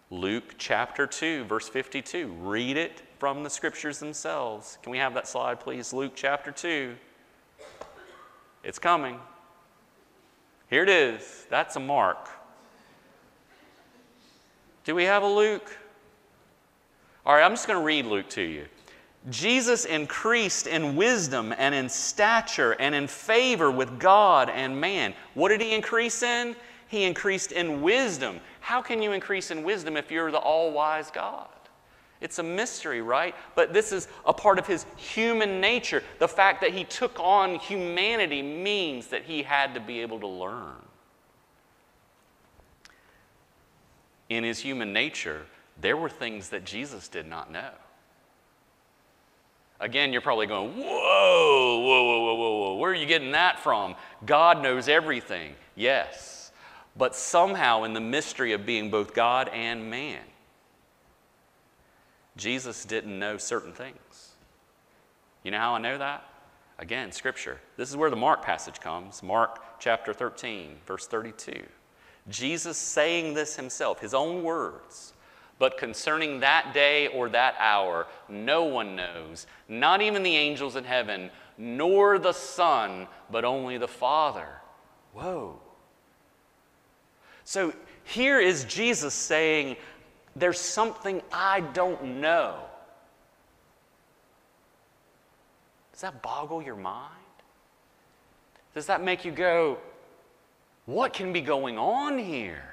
Luke 0.09 0.55
chapter 0.57 1.07
2, 1.07 1.45
verse 1.45 1.67
52. 1.67 2.27
Read 2.39 2.77
it 2.77 3.01
from 3.17 3.43
the 3.43 3.49
scriptures 3.49 3.99
themselves. 3.99 4.77
Can 4.83 4.91
we 4.91 4.97
have 4.97 5.13
that 5.13 5.27
slide, 5.27 5.59
please? 5.59 5.91
Luke 5.93 6.13
chapter 6.15 6.51
2. 6.51 6.95
It's 8.63 8.79
coming. 8.79 9.19
Here 10.69 10.83
it 10.83 10.89
is. 10.89 11.45
That's 11.49 11.75
a 11.75 11.79
mark. 11.79 12.29
Do 14.85 14.95
we 14.95 15.03
have 15.03 15.23
a 15.23 15.27
Luke? 15.27 15.77
All 17.25 17.35
right, 17.35 17.43
I'm 17.43 17.51
just 17.51 17.67
going 17.67 17.79
to 17.79 17.85
read 17.85 18.05
Luke 18.05 18.29
to 18.31 18.41
you. 18.41 18.65
Jesus 19.29 19.85
increased 19.85 20.67
in 20.67 20.97
wisdom 20.97 21.53
and 21.57 21.73
in 21.73 21.87
stature 21.87 22.75
and 22.79 22.93
in 22.93 23.07
favor 23.07 23.71
with 23.71 23.97
God 23.97 24.49
and 24.49 24.79
man. 24.79 25.13
What 25.33 25.49
did 25.49 25.61
he 25.61 25.73
increase 25.73 26.23
in? 26.23 26.55
He 26.89 27.05
increased 27.05 27.53
in 27.53 27.81
wisdom. 27.81 28.41
How 28.59 28.81
can 28.81 29.01
you 29.01 29.13
increase 29.13 29.51
in 29.51 29.63
wisdom 29.63 29.95
if 29.95 30.11
you're 30.11 30.31
the 30.31 30.37
all 30.37 30.71
wise 30.71 31.09
God? 31.09 31.47
It's 32.23 32.39
a 32.39 32.43
mystery, 32.43 33.01
right? 33.01 33.35
But 33.53 33.73
this 33.73 33.91
is 33.91 34.07
a 34.25 34.31
part 34.31 34.57
of 34.57 34.65
his 34.65 34.85
human 34.95 35.59
nature. 35.59 36.01
The 36.19 36.27
fact 36.27 36.61
that 36.61 36.71
he 36.71 36.85
took 36.85 37.19
on 37.19 37.55
humanity 37.55 38.41
means 38.41 39.07
that 39.07 39.23
he 39.25 39.43
had 39.43 39.73
to 39.73 39.81
be 39.81 39.99
able 39.99 40.21
to 40.21 40.27
learn. 40.27 40.75
In 44.29 44.45
his 44.45 44.59
human 44.59 44.93
nature, 44.93 45.41
there 45.81 45.97
were 45.97 46.09
things 46.09 46.47
that 46.49 46.63
Jesus 46.63 47.09
did 47.09 47.27
not 47.27 47.51
know. 47.51 47.71
Again, 49.81 50.13
you're 50.13 50.21
probably 50.21 50.47
going, 50.47 50.77
whoa, 50.77 50.81
whoa, 50.81 52.03
whoa, 52.05 52.35
whoa, 52.35 52.35
whoa, 52.35 52.75
Where 52.77 52.91
are 52.91 52.95
you 52.95 53.05
getting 53.05 53.33
that 53.33 53.59
from? 53.59 53.95
God 54.25 54.63
knows 54.63 54.87
everything. 54.87 55.55
Yes. 55.75 56.53
But 56.95 57.17
somehow, 57.17 57.83
in 57.83 57.93
the 57.93 57.99
mystery 57.99 58.53
of 58.53 58.65
being 58.65 58.89
both 58.89 59.13
God 59.13 59.49
and 59.49 59.89
man, 59.89 60.21
Jesus 62.35 62.85
didn't 62.85 63.17
know 63.17 63.37
certain 63.37 63.73
things. 63.73 64.31
You 65.43 65.51
know 65.51 65.59
how 65.59 65.75
I 65.75 65.79
know 65.79 65.97
that? 65.97 66.25
Again, 66.79 67.11
Scripture. 67.11 67.59
This 67.77 67.89
is 67.89 67.95
where 67.95 68.09
the 68.09 68.15
Mark 68.15 68.41
passage 68.41 68.79
comes 68.79 69.21
Mark 69.21 69.63
chapter 69.79 70.13
13, 70.13 70.77
verse 70.85 71.07
32. 71.07 71.63
Jesus 72.29 72.77
saying 72.77 73.33
this 73.33 73.55
himself, 73.55 73.99
his 73.99 74.13
own 74.13 74.43
words. 74.43 75.13
But 75.59 75.77
concerning 75.77 76.39
that 76.39 76.73
day 76.73 77.07
or 77.07 77.29
that 77.29 77.55
hour, 77.59 78.07
no 78.27 78.63
one 78.63 78.95
knows, 78.95 79.45
not 79.67 80.01
even 80.01 80.23
the 80.23 80.35
angels 80.35 80.75
in 80.75 80.83
heaven, 80.83 81.29
nor 81.57 82.17
the 82.17 82.33
Son, 82.33 83.07
but 83.29 83.45
only 83.45 83.77
the 83.77 83.87
Father. 83.87 84.47
Whoa. 85.13 85.59
So 87.43 87.73
here 88.03 88.39
is 88.39 88.63
Jesus 88.65 89.13
saying, 89.13 89.75
There's 90.35 90.59
something 90.59 91.21
I 91.31 91.61
don't 91.61 92.19
know. 92.21 92.55
Does 95.91 96.01
that 96.01 96.21
boggle 96.21 96.61
your 96.61 96.75
mind? 96.75 97.11
Does 98.73 98.87
that 98.87 99.03
make 99.03 99.23
you 99.25 99.31
go, 99.31 99.77
What 100.85 101.13
can 101.13 101.31
be 101.31 101.41
going 101.41 101.77
on 101.77 102.17
here? 102.17 102.63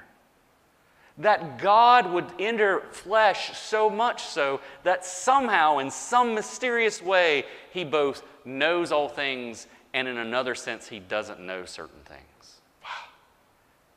That 1.17 1.59
God 1.59 2.11
would 2.11 2.25
enter 2.39 2.81
flesh 2.91 3.57
so 3.57 3.89
much 3.89 4.23
so 4.23 4.59
that 4.83 5.05
somehow, 5.05 5.77
in 5.77 5.91
some 5.91 6.33
mysterious 6.33 7.01
way, 7.01 7.45
He 7.71 7.83
both 7.83 8.23
knows 8.43 8.91
all 8.91 9.07
things 9.07 9.67
and, 9.93 10.07
in 10.07 10.17
another 10.17 10.55
sense, 10.55 10.87
He 10.87 10.99
doesn't 10.99 11.39
know 11.39 11.65
certain 11.65 12.01
things. 12.05 12.61
Wow. 12.83 12.89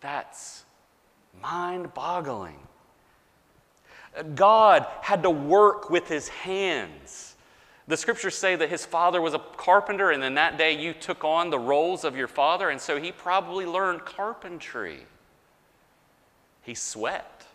That's 0.00 0.64
mind 1.40 1.94
boggling. 1.94 2.58
God 4.34 4.86
had 5.00 5.22
to 5.22 5.30
work 5.30 5.90
with 5.90 6.08
His 6.08 6.28
hands. 6.28 7.34
The 7.86 7.96
scriptures 7.96 8.34
say 8.34 8.56
that 8.56 8.70
his 8.70 8.86
father 8.86 9.20
was 9.20 9.34
a 9.34 9.38
carpenter, 9.38 10.10
and 10.10 10.24
in 10.24 10.34
that 10.34 10.56
day 10.56 10.72
you 10.72 10.94
took 10.94 11.22
on 11.22 11.50
the 11.50 11.58
roles 11.58 12.04
of 12.04 12.16
your 12.16 12.28
father, 12.28 12.70
and 12.70 12.80
so 12.80 12.98
he 12.98 13.12
probably 13.12 13.66
learned 13.66 14.04
carpentry. 14.06 15.00
He 16.62 16.74
sweat. 16.74 17.46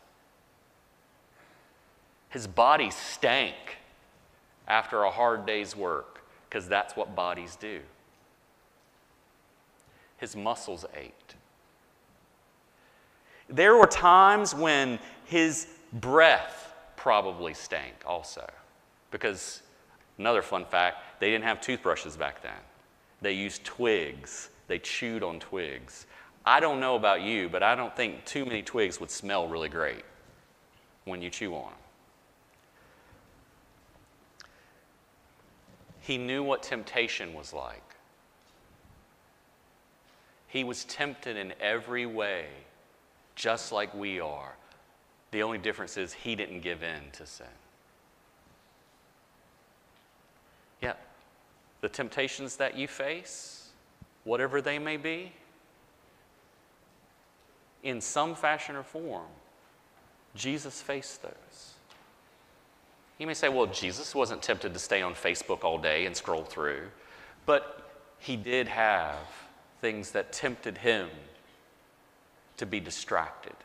His 2.29 2.45
body 2.45 2.91
stank 2.91 3.55
after 4.67 5.01
a 5.01 5.09
hard 5.09 5.47
day's 5.47 5.75
work, 5.75 6.23
because 6.47 6.67
that's 6.67 6.95
what 6.95 7.15
bodies 7.15 7.55
do. 7.55 7.79
His 10.17 10.35
muscles 10.35 10.85
ached. 10.95 11.35
There 13.47 13.75
were 13.77 13.87
times 13.87 14.53
when 14.53 14.99
his 15.25 15.65
breath 15.93 16.73
probably 16.95 17.53
stank 17.53 17.95
also, 18.05 18.47
because 19.11 19.61
Another 20.19 20.41
fun 20.41 20.65
fact 20.65 21.19
they 21.19 21.31
didn't 21.31 21.45
have 21.45 21.61
toothbrushes 21.61 22.15
back 22.15 22.43
then. 22.43 22.51
They 23.21 23.31
used 23.31 23.63
twigs, 23.63 24.49
they 24.67 24.77
chewed 24.77 25.23
on 25.23 25.39
twigs. 25.39 26.05
I 26.45 26.59
don't 26.59 26.79
know 26.79 26.95
about 26.95 27.21
you, 27.21 27.49
but 27.49 27.63
I 27.63 27.73
don't 27.73 27.95
think 27.95 28.25
too 28.25 28.45
many 28.45 28.61
twigs 28.61 28.99
would 28.99 29.09
smell 29.09 29.47
really 29.47 29.69
great 29.69 30.03
when 31.05 31.21
you 31.21 31.29
chew 31.29 31.55
on 31.55 31.71
them. 31.71 31.73
He 36.01 36.17
knew 36.17 36.43
what 36.43 36.63
temptation 36.63 37.33
was 37.33 37.53
like. 37.53 37.83
He 40.47 40.63
was 40.63 40.83
tempted 40.85 41.37
in 41.37 41.53
every 41.61 42.05
way, 42.05 42.47
just 43.35 43.71
like 43.71 43.93
we 43.93 44.19
are. 44.19 44.55
The 45.31 45.43
only 45.43 45.57
difference 45.57 45.97
is 45.97 46.13
he 46.13 46.35
didn't 46.35 46.61
give 46.61 46.81
in 46.81 47.11
to 47.13 47.25
sin. 47.25 47.45
Yeah, 50.81 50.93
the 51.81 51.89
temptations 51.89 52.55
that 52.55 52.77
you 52.77 52.87
face, 52.87 53.69
whatever 54.23 54.61
they 54.61 54.79
may 54.79 54.97
be, 54.97 55.33
in 57.83 58.01
some 58.01 58.35
fashion 58.35 58.75
or 58.75 58.83
form, 58.83 59.27
Jesus 60.35 60.81
faced 60.81 61.21
those. 61.21 61.73
You 63.17 63.27
may 63.27 63.33
say, 63.33 63.49
well, 63.49 63.67
Jesus 63.67 64.15
wasn't 64.15 64.41
tempted 64.41 64.73
to 64.73 64.79
stay 64.79 65.01
on 65.01 65.13
Facebook 65.13 65.63
all 65.63 65.77
day 65.77 66.05
and 66.05 66.15
scroll 66.15 66.43
through, 66.43 66.87
but 67.45 68.01
he 68.19 68.35
did 68.35 68.67
have 68.67 69.17
things 69.81 70.11
that 70.11 70.31
tempted 70.31 70.77
him 70.77 71.09
to 72.57 72.65
be 72.65 72.79
distracted. 72.79 73.55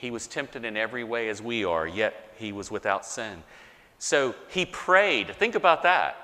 He 0.00 0.10
was 0.10 0.26
tempted 0.26 0.64
in 0.64 0.78
every 0.78 1.04
way 1.04 1.28
as 1.28 1.42
we 1.42 1.62
are, 1.62 1.86
yet 1.86 2.32
he 2.38 2.52
was 2.52 2.70
without 2.70 3.04
sin. 3.04 3.42
So 3.98 4.34
he 4.48 4.64
prayed. 4.64 5.36
Think 5.36 5.54
about 5.54 5.82
that. 5.82 6.16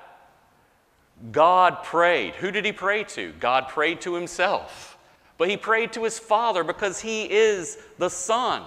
God 1.31 1.83
prayed. 1.83 2.33
Who 2.33 2.49
did 2.49 2.65
he 2.65 2.71
pray 2.71 3.03
to? 3.03 3.33
God 3.39 3.67
prayed 3.67 4.01
to 4.01 4.15
himself. 4.15 4.97
But 5.37 5.47
he 5.47 5.57
prayed 5.57 5.93
to 5.93 6.03
his 6.03 6.17
Father 6.17 6.63
because 6.63 6.99
he 6.99 7.25
is 7.25 7.77
the 7.99 8.09
Son. 8.09 8.63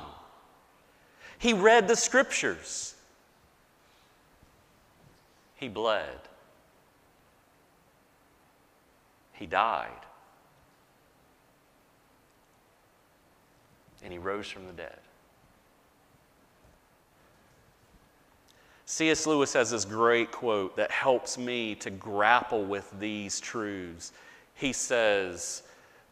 He 1.40 1.54
read 1.54 1.88
the 1.88 1.96
scriptures. 1.96 2.94
He 5.56 5.66
bled. 5.66 6.20
He 9.32 9.46
died. 9.46 9.90
And 14.02 14.12
he 14.12 14.18
rose 14.18 14.48
from 14.48 14.66
the 14.66 14.72
dead. 14.72 14.98
C.S. 18.90 19.24
Lewis 19.24 19.52
has 19.52 19.70
this 19.70 19.84
great 19.84 20.32
quote 20.32 20.76
that 20.76 20.90
helps 20.90 21.38
me 21.38 21.76
to 21.76 21.90
grapple 21.90 22.64
with 22.64 22.92
these 22.98 23.38
truths. 23.38 24.12
He 24.54 24.72
says, 24.72 25.62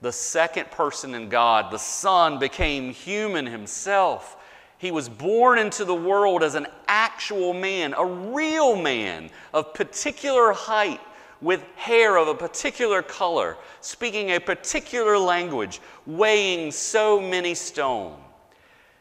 The 0.00 0.12
second 0.12 0.70
person 0.70 1.14
in 1.16 1.28
God, 1.28 1.72
the 1.72 1.78
Son, 1.78 2.38
became 2.38 2.92
human 2.92 3.46
himself. 3.46 4.36
He 4.78 4.92
was 4.92 5.08
born 5.08 5.58
into 5.58 5.84
the 5.84 5.94
world 5.94 6.44
as 6.44 6.54
an 6.54 6.68
actual 6.86 7.52
man, 7.52 7.94
a 7.94 8.04
real 8.04 8.76
man 8.76 9.30
of 9.52 9.74
particular 9.74 10.52
height, 10.52 11.00
with 11.40 11.62
hair 11.76 12.16
of 12.16 12.28
a 12.28 12.34
particular 12.34 13.02
color, 13.02 13.56
speaking 13.80 14.30
a 14.30 14.38
particular 14.38 15.18
language, 15.18 15.80
weighing 16.06 16.70
so 16.70 17.20
many 17.20 17.54
stones 17.54 18.16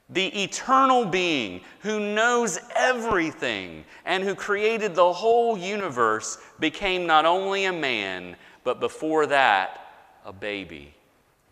the 0.10 0.43
eternal 0.43 1.06
being 1.06 1.62
who 1.80 2.00
knows 2.00 2.60
everything 2.76 3.84
and 4.06 4.23
who 4.23 4.36
created 4.36 4.95
the 4.95 5.13
whole 5.13 5.58
universe, 5.58 6.38
became 6.60 7.06
not 7.06 7.26
only 7.26 7.65
a 7.65 7.73
man, 7.73 8.36
but 8.63 8.80
before 8.80 9.26
that, 9.26 10.15
a 10.26 10.32
baby. 10.32 10.93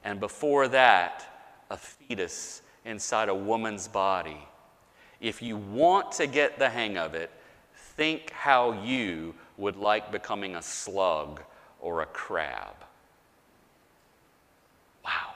And 0.04 0.20
before 0.20 0.68
that, 0.70 1.26
a 1.70 1.78
fetus 1.78 2.62
inside 2.86 3.28
a 3.28 3.36
woman's 3.36 3.88
body. 3.88 4.38
If 5.20 5.42
you 5.42 5.58
want 5.58 6.12
to 6.14 6.28
get 6.28 6.60
the 6.60 6.70
hang 6.70 6.98
of 6.98 7.14
it, 7.14 7.32
think 7.96 8.32
how 8.32 8.72
you 8.84 9.34
would 9.58 9.78
like 9.78 10.12
becoming 10.12 10.56
a 10.56 10.62
slug 10.62 11.42
or 11.80 12.02
a 12.02 12.06
crab. 12.06 12.76
Wow. 15.04 15.34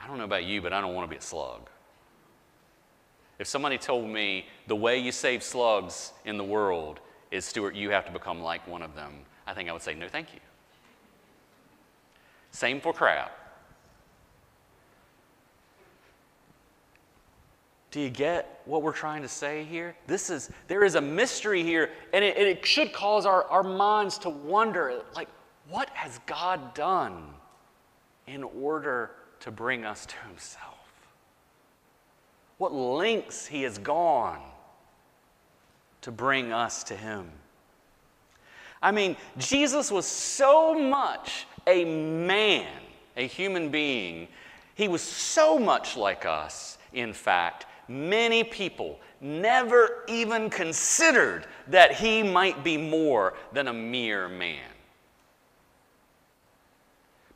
I 0.00 0.06
don't 0.06 0.18
know 0.18 0.24
about 0.24 0.44
you, 0.44 0.60
but 0.60 0.72
I 0.72 0.80
don't 0.80 0.94
want 0.94 1.08
to 1.08 1.14
be 1.14 1.18
a 1.18 1.22
slug. 1.22 1.68
If 3.38 3.46
somebody 3.46 3.78
told 3.78 4.08
me 4.08 4.46
the 4.66 4.76
way 4.76 4.98
you 4.98 5.12
save 5.12 5.42
slugs 5.42 6.12
in 6.24 6.38
the 6.38 6.44
world 6.44 7.00
is, 7.30 7.44
Stuart, 7.44 7.74
you 7.74 7.90
have 7.90 8.06
to 8.06 8.12
become 8.12 8.40
like 8.40 8.66
one 8.66 8.82
of 8.82 8.94
them, 8.94 9.12
I 9.46 9.54
think 9.54 9.68
I 9.68 9.72
would 9.72 9.82
say, 9.82 9.94
no, 9.94 10.08
thank 10.08 10.32
you. 10.32 10.40
Same 12.50 12.80
for 12.80 12.92
crab. 12.92 13.30
Do 17.90 18.00
you 18.00 18.10
get 18.10 18.60
what 18.64 18.82
we're 18.82 18.92
trying 18.92 19.22
to 19.22 19.28
say 19.28 19.64
here? 19.64 19.96
This 20.06 20.28
is 20.28 20.50
there 20.68 20.84
is 20.84 20.96
a 20.96 21.00
mystery 21.00 21.62
here, 21.62 21.90
and 22.12 22.24
it, 22.24 22.36
it 22.36 22.66
should 22.66 22.92
cause 22.92 23.24
our, 23.26 23.44
our 23.44 23.62
minds 23.62 24.18
to 24.18 24.30
wonder 24.30 25.02
like, 25.14 25.28
what 25.68 25.88
has 25.90 26.20
God 26.26 26.74
done 26.74 27.24
in 28.26 28.42
order 28.42 29.12
to 29.40 29.50
bring 29.50 29.84
us 29.84 30.06
to 30.06 30.16
himself. 30.28 30.74
What 32.58 32.72
lengths 32.72 33.46
he 33.46 33.62
has 33.62 33.78
gone 33.78 34.40
to 36.02 36.10
bring 36.10 36.52
us 36.52 36.84
to 36.84 36.96
him. 36.96 37.30
I 38.82 38.92
mean, 38.92 39.16
Jesus 39.38 39.90
was 39.90 40.06
so 40.06 40.74
much 40.78 41.46
a 41.66 41.84
man, 41.84 42.70
a 43.16 43.26
human 43.26 43.70
being. 43.70 44.28
He 44.74 44.88
was 44.88 45.02
so 45.02 45.58
much 45.58 45.96
like 45.96 46.24
us, 46.24 46.78
in 46.92 47.12
fact. 47.12 47.66
Many 47.88 48.44
people 48.44 48.98
never 49.20 50.04
even 50.08 50.50
considered 50.50 51.46
that 51.68 51.92
he 51.92 52.22
might 52.22 52.62
be 52.62 52.76
more 52.76 53.34
than 53.52 53.68
a 53.68 53.72
mere 53.72 54.28
man. 54.28 54.70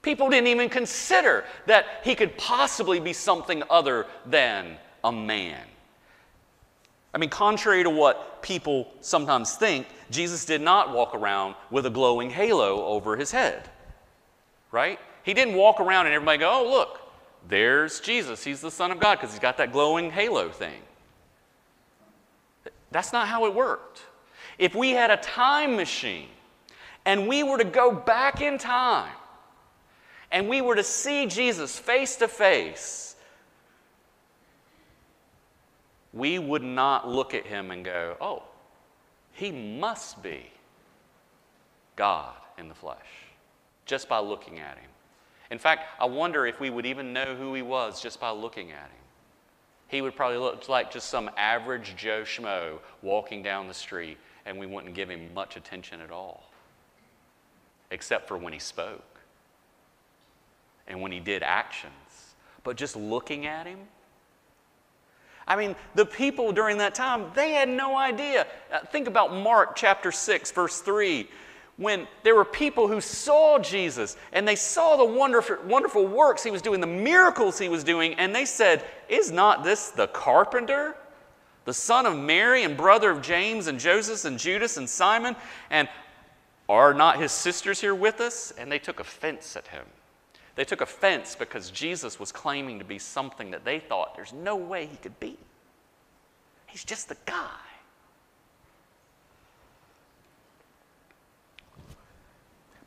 People 0.03 0.31
didn't 0.31 0.49
even 0.49 0.69
consider 0.69 1.45
that 1.67 1.85
he 2.03 2.15
could 2.15 2.37
possibly 2.39 3.01
be 3.01 3.13
something 3.13 3.63
other 3.69 4.07
than 4.27 4.77
a 5.05 5.13
man. 5.13 5.61
I 7.13 7.19
mean, 7.19 7.31
contrary 7.31 7.83
to 7.83 7.91
what 7.91 8.43
people 8.43 8.93
sometimes 9.01 9.57
think, 9.57 9.87
Jesus 10.11 10.45
did 10.45 10.61
not 10.61 10.93
walk 10.93 11.15
around 11.15 11.55
with 11.71 11.87
a 11.87 11.91
glowing 11.91 12.31
halo 12.31 12.85
over 12.87 13.17
his 13.17 13.31
head, 13.31 13.69
right? 14.71 14.99
He 15.23 15.35
didn't 15.35 15.55
walk 15.55 15.81
around 15.81 16.07
and 16.07 16.15
everybody 16.15 16.39
go, 16.39 16.51
oh, 16.51 16.71
look, 16.71 17.01
there's 17.49 18.01
Jesus. 18.01 18.45
He's 18.45 18.61
the 18.61 18.71
Son 18.71 18.91
of 18.91 19.01
God 19.01 19.17
because 19.17 19.33
he's 19.33 19.41
got 19.41 19.57
that 19.59 19.73
glowing 19.73 20.11
halo 20.11 20.51
thing. 20.51 20.81
That's 22.91 23.13
not 23.13 23.29
how 23.29 23.47
it 23.47 23.55
worked. 23.55 24.03
If 24.59 24.75
we 24.75 24.91
had 24.91 25.11
a 25.11 25.17
time 25.17 25.77
machine 25.77 26.29
and 27.05 27.27
we 27.29 27.43
were 27.43 27.59
to 27.59 27.65
go 27.65 27.93
back 27.93 28.41
in 28.41 28.59
time 28.59 29.13
and 30.31 30.49
we 30.49 30.61
were 30.61 30.75
to 30.75 30.83
see 30.83 31.27
Jesus 31.27 31.79
face 31.79 32.17
to 32.17 32.29
face, 32.29 33.17
we 36.13 36.39
would 36.39 36.63
not 36.63 37.09
look 37.09 37.35
at 37.35 37.47
him 37.47 37.71
and 37.71 37.85
go, 37.85 38.17
oh, 38.21 38.43
he 39.33 39.53
must 39.53 40.23
be 40.23 40.51
God 41.97 42.35
in 42.59 42.69
the 42.69 42.75
flesh, 42.75 42.99
just 43.87 44.09
by 44.09 44.19
looking 44.19 44.59
at 44.59 44.77
him. 44.77 44.90
In 45.51 45.59
fact, 45.59 45.89
I 46.01 46.05
wonder 46.05 46.47
if 46.47 46.61
we 46.61 46.71
would 46.71 46.87
even 46.87 47.13
know 47.13 47.35
who 47.35 47.55
he 47.55 47.63
was 47.63 48.01
just 48.01 48.21
by 48.21 48.31
looking 48.31 48.71
at 48.71 48.85
him. 48.85 49.01
He 49.89 50.01
would 50.01 50.15
probably 50.15 50.39
look 50.39 50.69
like 50.69 50.93
just 50.93 51.09
some 51.09 51.29
average 51.37 51.97
Joe 51.97 52.23
Schmo 52.23 52.79
walking 53.03 53.43
down 53.43 53.67
the 53.67 53.75
street, 53.75 54.19
and 54.47 54.57
we 54.59 54.67
wouldn't 54.67 54.95
give 54.95 55.09
him 55.11 55.35
much 55.35 55.57
attention 55.57 56.01
at 56.01 56.13
all, 56.13 56.45
except 57.91 58.29
for 58.29 58.37
when 58.37 58.53
he 58.53 58.61
spoke 58.61 59.19
and 60.87 61.01
when 61.01 61.11
he 61.11 61.19
did 61.19 61.43
actions. 61.43 61.93
But 62.63 62.77
just 62.77 62.95
looking 62.95 63.47
at 63.47 63.67
him, 63.67 63.81
I 65.49 65.57
mean, 65.57 65.75
the 65.97 66.07
people 66.07 66.53
during 66.53 66.79
that 66.79 66.95
time, 66.95 67.27
they 67.35 67.53
had 67.53 67.69
no 67.69 67.97
idea. 67.97 68.47
Uh, 68.73 68.81
think 68.93 69.09
about 69.09 69.35
Mark 69.35 69.75
chapter 69.75 70.13
6, 70.13 70.53
verse 70.53 70.81
3 70.81 71.29
when 71.81 72.07
there 72.25 72.35
were 72.35 72.45
people 72.45 72.89
who 72.89 73.01
saw 73.01 73.59
Jesus 73.59 74.19
and 74.35 74.47
they 74.47 74.55
saw 74.55 74.99
the 74.99 75.05
wonderful, 75.05 75.57
wonderful 75.65 76.07
works 76.07 76.45
he 76.45 76.51
was 76.51 76.61
doing, 76.61 76.79
the 76.79 76.87
miracles 76.87 77.59
he 77.59 77.71
was 77.71 77.83
doing, 77.83 78.13
and 78.15 78.35
they 78.35 78.45
said, 78.45 78.85
Is 79.09 79.33
not 79.33 79.65
this 79.65 79.89
the 79.89 80.07
carpenter? 80.09 80.95
The 81.65 81.73
son 81.73 82.05
of 82.05 82.19
Mary 82.19 82.65
and 82.65 82.77
brother 82.77 83.11
of 83.11 83.23
James 83.23 83.67
and 83.67 83.81
Joseph 83.81 84.27
and 84.27 84.39
Judas 84.39 84.77
and 84.77 84.87
Simon? 84.87 85.35
And 85.71 85.89
are 86.69 86.93
not 86.93 87.19
his 87.19 87.33
sisters 87.33 87.81
here 87.81 87.95
with 87.95 88.21
us? 88.21 88.53
And 88.59 88.71
they 88.71 88.79
took 88.79 89.01
offense 89.01 89.57
at 89.57 89.69
him. 89.69 89.87
They 90.57 90.65
took 90.65 90.83
offense 90.83 91.35
because 91.35 91.71
Jesus 91.71 92.21
was 92.21 92.31
claiming 92.31 92.79
to 92.79 92.85
be 92.85 92.99
something 92.99 93.53
that 93.53 93.65
they 93.65 93.81
thought 93.81 94.17
there's 94.17 94.35
no 94.35 94.55
way 94.55 94.85
he 94.85 94.99
could 94.99 95.19
be. 95.19 95.39
He's 96.67 96.85
just 96.85 97.09
the 97.09 97.17
guy. 97.25 97.70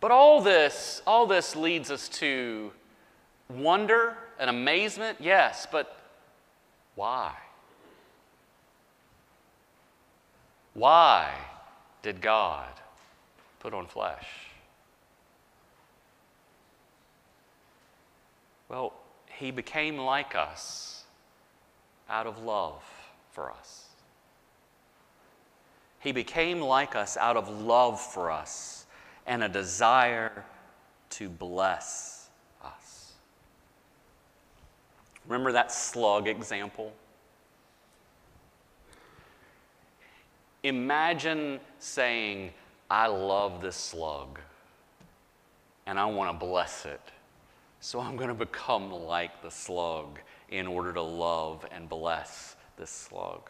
But 0.04 0.12
all 0.12 0.42
this, 0.42 1.02
all 1.08 1.26
this 1.26 1.56
leads 1.56 1.90
us 1.90 2.10
to 2.10 2.74
wonder 3.48 4.18
and 4.38 4.50
amazement, 4.50 5.20
yes, 5.22 5.66
but 5.72 5.98
why? 6.96 7.32
Why 10.74 11.34
did 12.02 12.20
God 12.20 12.68
put 13.62 13.74
on 13.74 13.88
flesh? 13.88 14.28
Well, 18.68 18.92
he 19.40 19.52
became 19.52 19.98
like 19.98 20.36
us 20.36 21.06
out 22.10 22.28
of 22.28 22.44
love 22.44 22.84
for 23.32 23.50
us. 23.50 23.86
He 26.02 26.12
became 26.12 26.60
like 26.60 26.94
us 26.94 27.16
out 27.16 27.38
of 27.38 27.48
love 27.48 28.02
for 28.02 28.32
us 28.32 28.83
and 29.26 29.44
a 29.44 29.50
desire 29.50 30.44
to 31.12 31.30
bless 31.30 32.30
us. 32.64 33.14
Remember 35.28 35.52
that 35.52 35.72
slug 35.72 36.28
example? 36.28 36.94
Imagine 40.64 41.60
saying, 41.80 42.52
I 42.90 43.08
love 43.08 43.62
this 43.62 43.76
slug 43.76 44.40
and 45.86 46.00
I 46.00 46.06
want 46.06 46.32
to 46.32 46.46
bless 46.46 46.86
it. 46.86 47.02
So 47.82 48.00
I'm 48.00 48.16
going 48.16 48.30
to 48.30 48.34
become 48.34 48.92
like 48.92 49.42
the 49.42 49.52
slug 49.52 50.20
in 50.50 50.68
order 50.68 50.94
to 50.94 51.02
love 51.02 51.66
and 51.72 51.90
bless 51.90 52.56
this 52.78 52.90
slug. 52.90 53.50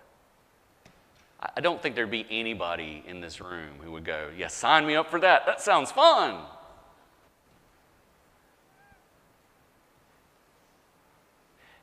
I 1.56 1.62
don't 1.62 1.82
think 1.82 1.96
there'd 1.96 2.10
be 2.10 2.26
anybody 2.30 3.04
in 3.06 3.20
this 3.20 3.42
room 3.42 3.76
who 3.84 3.92
would 3.92 4.06
go, 4.06 4.30
Yeah, 4.38 4.48
sign 4.48 4.86
me 4.86 4.96
up 4.96 5.10
for 5.10 5.20
that. 5.20 5.46
That 5.46 5.62
sounds 5.62 5.92
fun. 5.92 6.40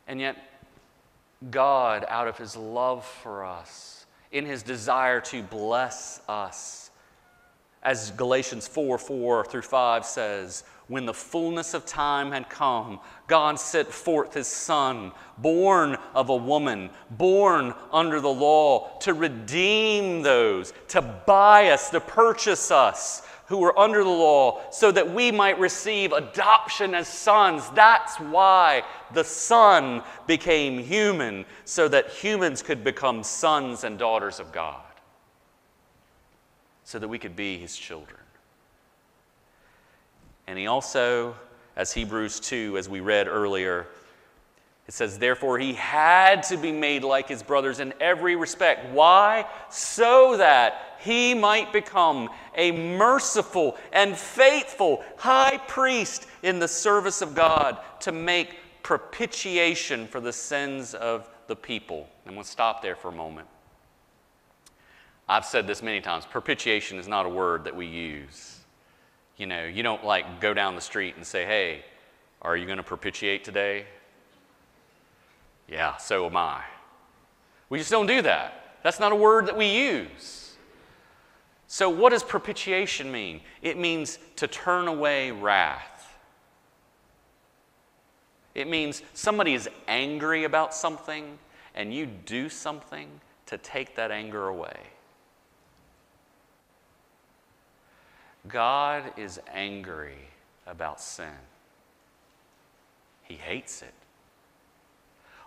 And 0.06 0.20
yet, 0.20 0.36
God, 1.50 2.04
out 2.08 2.26
of 2.26 2.36
his 2.36 2.56
love 2.56 3.04
for 3.06 3.44
us, 3.44 4.06
in 4.32 4.44
his 4.44 4.62
desire 4.62 5.20
to 5.20 5.42
bless 5.42 6.20
us, 6.28 6.90
as 7.82 8.10
Galatians 8.12 8.66
4 8.66 8.98
4 8.98 9.44
through 9.44 9.62
5 9.62 10.04
says, 10.04 10.64
when 10.90 11.06
the 11.06 11.14
fullness 11.14 11.72
of 11.72 11.86
time 11.86 12.32
had 12.32 12.50
come, 12.50 12.98
God 13.28 13.60
sent 13.60 13.86
forth 13.86 14.34
his 14.34 14.48
Son, 14.48 15.12
born 15.38 15.96
of 16.16 16.30
a 16.30 16.36
woman, 16.36 16.90
born 17.12 17.72
under 17.92 18.20
the 18.20 18.28
law, 18.28 18.98
to 18.98 19.14
redeem 19.14 20.22
those, 20.22 20.72
to 20.88 21.00
buy 21.00 21.68
us, 21.68 21.90
to 21.90 22.00
purchase 22.00 22.72
us 22.72 23.22
who 23.46 23.58
were 23.58 23.78
under 23.78 24.02
the 24.02 24.10
law, 24.10 24.60
so 24.72 24.90
that 24.90 25.08
we 25.08 25.30
might 25.30 25.60
receive 25.60 26.10
adoption 26.10 26.92
as 26.96 27.06
sons. 27.06 27.70
That's 27.70 28.16
why 28.16 28.82
the 29.14 29.22
Son 29.22 30.02
became 30.26 30.82
human, 30.82 31.44
so 31.64 31.86
that 31.86 32.10
humans 32.10 32.62
could 32.62 32.82
become 32.82 33.22
sons 33.22 33.84
and 33.84 33.96
daughters 33.96 34.40
of 34.40 34.50
God, 34.50 34.82
so 36.82 36.98
that 36.98 37.06
we 37.06 37.20
could 37.20 37.36
be 37.36 37.58
his 37.58 37.76
children. 37.76 38.18
And 40.50 40.58
he 40.58 40.66
also, 40.66 41.36
as 41.76 41.92
Hebrews 41.92 42.40
2, 42.40 42.76
as 42.76 42.88
we 42.88 42.98
read 42.98 43.28
earlier, 43.28 43.86
it 44.88 44.94
says, 44.94 45.16
Therefore, 45.16 45.60
he 45.60 45.74
had 45.74 46.42
to 46.44 46.56
be 46.56 46.72
made 46.72 47.04
like 47.04 47.28
his 47.28 47.40
brothers 47.40 47.78
in 47.78 47.94
every 48.00 48.34
respect. 48.34 48.92
Why? 48.92 49.46
So 49.70 50.36
that 50.38 50.96
he 50.98 51.34
might 51.34 51.72
become 51.72 52.30
a 52.56 52.72
merciful 52.72 53.78
and 53.92 54.16
faithful 54.16 55.04
high 55.16 55.58
priest 55.68 56.26
in 56.42 56.58
the 56.58 56.66
service 56.66 57.22
of 57.22 57.36
God 57.36 57.78
to 58.00 58.10
make 58.10 58.56
propitiation 58.82 60.08
for 60.08 60.18
the 60.18 60.32
sins 60.32 60.94
of 60.94 61.30
the 61.46 61.54
people. 61.54 62.08
And 62.26 62.34
we'll 62.34 62.42
stop 62.42 62.82
there 62.82 62.96
for 62.96 63.06
a 63.06 63.14
moment. 63.14 63.46
I've 65.28 65.44
said 65.44 65.68
this 65.68 65.80
many 65.80 66.00
times 66.00 66.26
propitiation 66.26 66.98
is 66.98 67.06
not 67.06 67.24
a 67.24 67.28
word 67.28 67.62
that 67.62 67.76
we 67.76 67.86
use. 67.86 68.59
You 69.40 69.46
know, 69.46 69.64
you 69.64 69.82
don't 69.82 70.04
like 70.04 70.38
go 70.38 70.52
down 70.52 70.74
the 70.74 70.82
street 70.82 71.16
and 71.16 71.26
say, 71.26 71.46
hey, 71.46 71.82
are 72.42 72.58
you 72.58 72.66
going 72.66 72.76
to 72.76 72.82
propitiate 72.82 73.42
today? 73.42 73.86
Yeah, 75.66 75.96
so 75.96 76.26
am 76.26 76.36
I. 76.36 76.62
We 77.70 77.78
just 77.78 77.90
don't 77.90 78.06
do 78.06 78.20
that. 78.20 78.76
That's 78.82 79.00
not 79.00 79.12
a 79.12 79.14
word 79.14 79.46
that 79.46 79.56
we 79.56 79.64
use. 79.64 80.56
So, 81.68 81.88
what 81.88 82.10
does 82.10 82.22
propitiation 82.22 83.10
mean? 83.10 83.40
It 83.62 83.78
means 83.78 84.18
to 84.36 84.46
turn 84.46 84.88
away 84.88 85.30
wrath. 85.30 86.18
It 88.54 88.68
means 88.68 89.00
somebody 89.14 89.54
is 89.54 89.70
angry 89.88 90.44
about 90.44 90.74
something 90.74 91.38
and 91.74 91.94
you 91.94 92.04
do 92.04 92.50
something 92.50 93.08
to 93.46 93.56
take 93.56 93.96
that 93.96 94.10
anger 94.10 94.48
away. 94.48 94.80
God 98.48 99.12
is 99.16 99.40
angry 99.52 100.18
about 100.66 101.00
sin. 101.00 101.26
He 103.22 103.34
hates 103.34 103.82
it. 103.82 103.94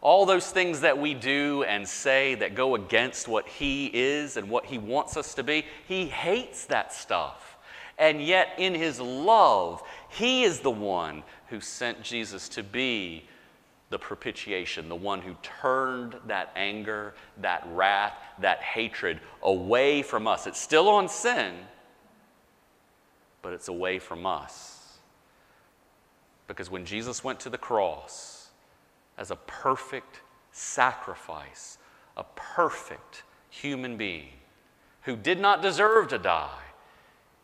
All 0.01 0.25
those 0.25 0.51
things 0.51 0.81
that 0.81 0.97
we 0.97 1.13
do 1.13 1.63
and 1.63 1.87
say 1.87 2.35
that 2.35 2.55
go 2.55 2.75
against 2.75 3.27
what 3.27 3.47
He 3.47 3.87
is 3.87 4.37
and 4.37 4.49
what 4.49 4.65
He 4.65 4.77
wants 4.77 5.15
us 5.15 5.33
to 5.35 5.43
be, 5.43 5.65
He 5.87 6.07
hates 6.07 6.65
that 6.65 6.93
stuff. 6.93 7.57
And 7.97 8.21
yet, 8.21 8.49
in 8.57 8.73
His 8.75 8.99
love, 8.99 9.81
He 10.09 10.43
is 10.43 10.59
the 10.59 10.71
one 10.71 11.23
who 11.47 11.61
sent 11.61 12.03
Jesus 12.03 12.49
to 12.49 12.63
be 12.63 13.23
the 13.89 13.99
propitiation, 13.99 14.89
the 14.89 14.95
one 14.95 15.21
who 15.21 15.35
turned 15.43 16.15
that 16.27 16.51
anger, 16.55 17.13
that 17.39 17.65
wrath, 17.71 18.13
that 18.39 18.59
hatred 18.59 19.19
away 19.43 20.01
from 20.01 20.27
us. 20.27 20.47
It's 20.47 20.59
still 20.59 20.89
on 20.89 21.07
sin, 21.07 21.53
but 23.43 23.53
it's 23.53 23.67
away 23.67 23.99
from 23.99 24.25
us. 24.25 24.97
Because 26.47 26.71
when 26.71 26.85
Jesus 26.85 27.23
went 27.23 27.39
to 27.41 27.51
the 27.51 27.57
cross 27.59 28.49
as 29.17 29.29
a 29.29 29.35
perfect 29.35 30.21
sacrifice, 30.51 31.77
a 32.17 32.23
perfect 32.35 33.21
human 33.51 33.95
being 33.97 34.29
who 35.03 35.15
did 35.15 35.39
not 35.39 35.61
deserve 35.61 36.07
to 36.07 36.17
die, 36.17 36.57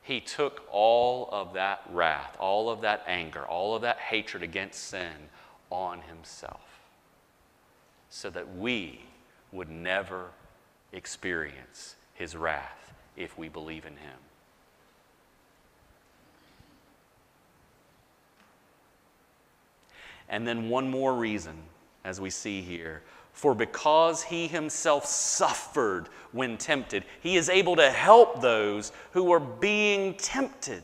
he 0.02 0.20
took 0.20 0.64
all 0.72 1.30
of 1.32 1.54
that 1.54 1.82
wrath, 1.92 2.36
all 2.40 2.70
of 2.70 2.82
that 2.82 3.04
anger, 3.06 3.46
all 3.46 3.76
of 3.76 3.84
that 3.84 4.00
hatred 4.00 4.42
against 4.42 4.86
sin 4.86 5.30
on 5.70 6.02
himself 6.02 6.62
so 8.10 8.30
that 8.30 8.56
we 8.58 9.02
would 9.52 9.70
never 9.70 10.30
experience 10.92 11.96
his 12.14 12.36
wrath 12.36 12.94
if 13.16 13.38
we 13.38 13.50
believe 13.50 13.86
in 13.86 13.94
him. 13.98 14.18
And 20.30 20.48
then 20.48 20.70
one 20.70 20.90
more 20.90 21.16
reason, 21.16 21.56
as 22.04 22.22
we 22.22 22.30
see 22.30 22.62
here. 22.62 23.02
For 23.34 23.56
because 23.56 24.24
he 24.24 24.48
himself 24.48 25.06
suffered 25.06 26.10
when 26.32 26.58
tempted, 26.58 27.06
he 27.22 27.38
is 27.38 27.50
able 27.50 27.76
to 27.78 27.90
help 27.90 28.42
those 28.42 28.92
who 29.12 29.32
are 29.32 29.40
being 29.40 30.14
tempted. 30.16 30.84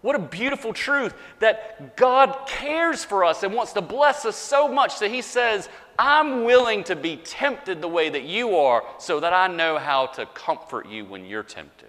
What 0.00 0.14
a 0.14 0.20
beautiful 0.20 0.72
truth 0.72 1.14
that 1.40 1.96
God 1.96 2.46
cares 2.46 3.04
for 3.04 3.24
us 3.24 3.42
and 3.42 3.52
wants 3.52 3.72
to 3.72 3.82
bless 3.82 4.24
us 4.24 4.36
so 4.36 4.68
much 4.68 5.00
that 5.00 5.10
He 5.10 5.22
says, 5.22 5.68
I'm 5.98 6.44
willing 6.44 6.84
to 6.84 6.94
be 6.94 7.16
tempted 7.16 7.82
the 7.82 7.88
way 7.88 8.08
that 8.08 8.22
you 8.22 8.56
are 8.56 8.84
so 8.98 9.18
that 9.18 9.32
I 9.32 9.48
know 9.48 9.78
how 9.78 10.06
to 10.06 10.26
comfort 10.26 10.88
you 10.88 11.04
when 11.04 11.24
you're 11.24 11.42
tempted. 11.42 11.88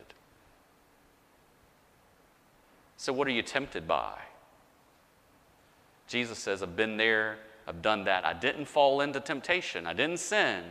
So, 2.97 3.13
what 3.13 3.28
are 3.28 3.32
you 3.32 3.43
tempted 3.43 3.88
by? 3.88 4.17
Jesus 6.10 6.39
says, 6.39 6.63
I've 6.63 6.76
been 6.76 6.98
there, 6.98 7.38
I've 7.67 7.84
done 7.84 8.04
that. 8.06 8.26
I 8.26 8.34
didn't 8.34 8.65
fall 8.65 9.02
into 9.02 9.19
temptation, 9.19 9.86
I 9.86 9.93
didn't 9.93 10.19
sin, 10.19 10.63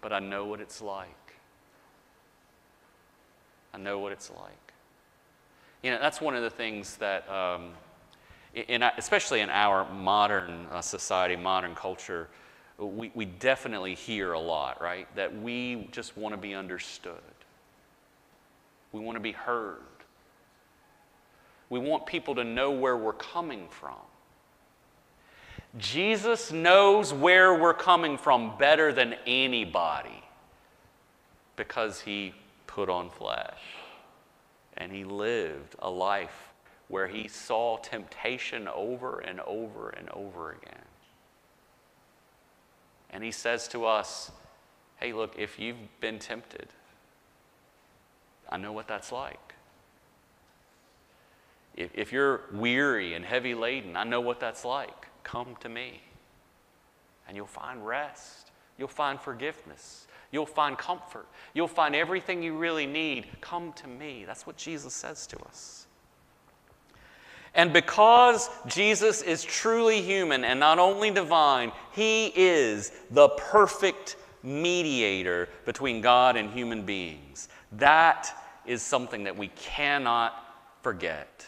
but 0.00 0.12
I 0.12 0.18
know 0.18 0.46
what 0.46 0.58
it's 0.58 0.80
like. 0.80 1.08
I 3.74 3.78
know 3.78 3.98
what 3.98 4.10
it's 4.10 4.30
like. 4.30 4.72
You 5.82 5.90
know, 5.90 5.98
that's 6.00 6.20
one 6.20 6.34
of 6.34 6.42
the 6.42 6.50
things 6.50 6.96
that, 6.96 7.28
um, 7.28 7.72
in, 8.54 8.82
especially 8.82 9.40
in 9.40 9.50
our 9.50 9.90
modern 9.92 10.66
uh, 10.70 10.80
society, 10.80 11.36
modern 11.36 11.74
culture, 11.74 12.28
we, 12.78 13.12
we 13.14 13.26
definitely 13.26 13.94
hear 13.94 14.32
a 14.32 14.40
lot, 14.40 14.80
right? 14.80 15.14
That 15.14 15.42
we 15.42 15.88
just 15.92 16.16
want 16.16 16.32
to 16.34 16.40
be 16.40 16.54
understood. 16.54 17.20
We 18.92 19.00
want 19.00 19.16
to 19.16 19.20
be 19.20 19.32
heard. 19.32 19.80
We 21.68 21.80
want 21.80 22.06
people 22.06 22.34
to 22.36 22.44
know 22.44 22.70
where 22.70 22.96
we're 22.96 23.12
coming 23.12 23.66
from. 23.68 23.96
Jesus 25.78 26.52
knows 26.52 27.12
where 27.12 27.54
we're 27.54 27.74
coming 27.74 28.16
from 28.16 28.56
better 28.58 28.92
than 28.92 29.16
anybody 29.26 30.22
because 31.56 32.00
he 32.00 32.32
put 32.66 32.88
on 32.88 33.10
flesh 33.10 33.60
and 34.76 34.92
he 34.92 35.04
lived 35.04 35.74
a 35.80 35.90
life 35.90 36.52
where 36.88 37.08
he 37.08 37.26
saw 37.26 37.76
temptation 37.78 38.68
over 38.68 39.18
and 39.18 39.40
over 39.40 39.88
and 39.90 40.08
over 40.10 40.52
again. 40.52 40.84
And 43.10 43.24
he 43.24 43.30
says 43.30 43.66
to 43.68 43.84
us, 43.86 44.30
Hey, 44.96 45.12
look, 45.12 45.34
if 45.36 45.58
you've 45.58 45.76
been 46.00 46.18
tempted, 46.18 46.68
I 48.48 48.58
know 48.58 48.72
what 48.72 48.86
that's 48.86 49.10
like. 49.10 49.54
If, 51.76 51.90
if 51.94 52.12
you're 52.12 52.42
weary 52.52 53.14
and 53.14 53.24
heavy 53.24 53.54
laden, 53.54 53.96
I 53.96 54.04
know 54.04 54.20
what 54.20 54.38
that's 54.38 54.64
like. 54.64 55.08
Come 55.24 55.56
to 55.60 55.68
me, 55.68 56.00
and 57.26 57.36
you'll 57.36 57.46
find 57.46 57.84
rest, 57.84 58.52
you'll 58.78 58.88
find 58.88 59.20
forgiveness, 59.20 60.06
You'll 60.34 60.46
find 60.46 60.76
comfort. 60.76 61.28
You'll 61.54 61.68
find 61.68 61.94
everything 61.94 62.42
you 62.42 62.58
really 62.58 62.86
need. 62.86 63.26
Come 63.40 63.72
to 63.74 63.86
me. 63.86 64.24
That's 64.26 64.48
what 64.48 64.56
Jesus 64.56 64.92
says 64.92 65.28
to 65.28 65.38
us. 65.44 65.86
And 67.54 67.72
because 67.72 68.50
Jesus 68.66 69.22
is 69.22 69.44
truly 69.44 70.02
human 70.02 70.42
and 70.42 70.58
not 70.58 70.80
only 70.80 71.12
divine, 71.12 71.70
he 71.92 72.32
is 72.34 72.90
the 73.12 73.28
perfect 73.28 74.16
mediator 74.42 75.48
between 75.64 76.00
God 76.00 76.36
and 76.36 76.50
human 76.50 76.84
beings. 76.84 77.48
That 77.70 78.36
is 78.66 78.82
something 78.82 79.22
that 79.22 79.36
we 79.36 79.48
cannot 79.54 80.34
forget. 80.82 81.46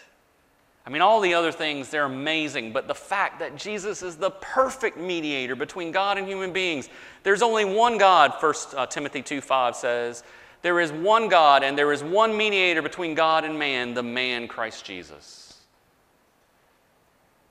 I 0.87 0.91
mean, 0.91 1.03
all 1.03 1.21
the 1.21 1.35
other 1.35 1.51
things, 1.51 1.89
they're 1.89 2.05
amazing, 2.05 2.73
but 2.73 2.87
the 2.87 2.95
fact 2.95 3.41
that 3.41 3.57
Jesus 3.57 4.03
is 4.03 4.17
the 4.17 4.31
perfect 4.31 4.97
mediator 4.97 5.57
between 5.57 5.91
God 5.91 6.17
and 6.17 6.29
human 6.29 6.53
beings, 6.53 6.89
there's 7.25 7.43
only 7.43 7.65
one 7.65 7.99
God, 7.99 8.35
1 8.41 8.55
uh, 8.77 8.87
Timothy 8.87 9.23
2 9.23 9.41
5 9.41 9.75
says. 9.75 10.23
There 10.63 10.81
is 10.81 10.93
one 10.93 11.29
God, 11.29 11.63
and 11.63 11.77
there 11.77 11.93
is 11.93 12.03
one 12.03 12.37
mediator 12.37 12.83
between 12.83 13.15
God 13.15 13.45
and 13.45 13.59
man, 13.59 13.95
the 13.95 14.03
man 14.03 14.49
Christ 14.49 14.85
Jesus 14.85 15.46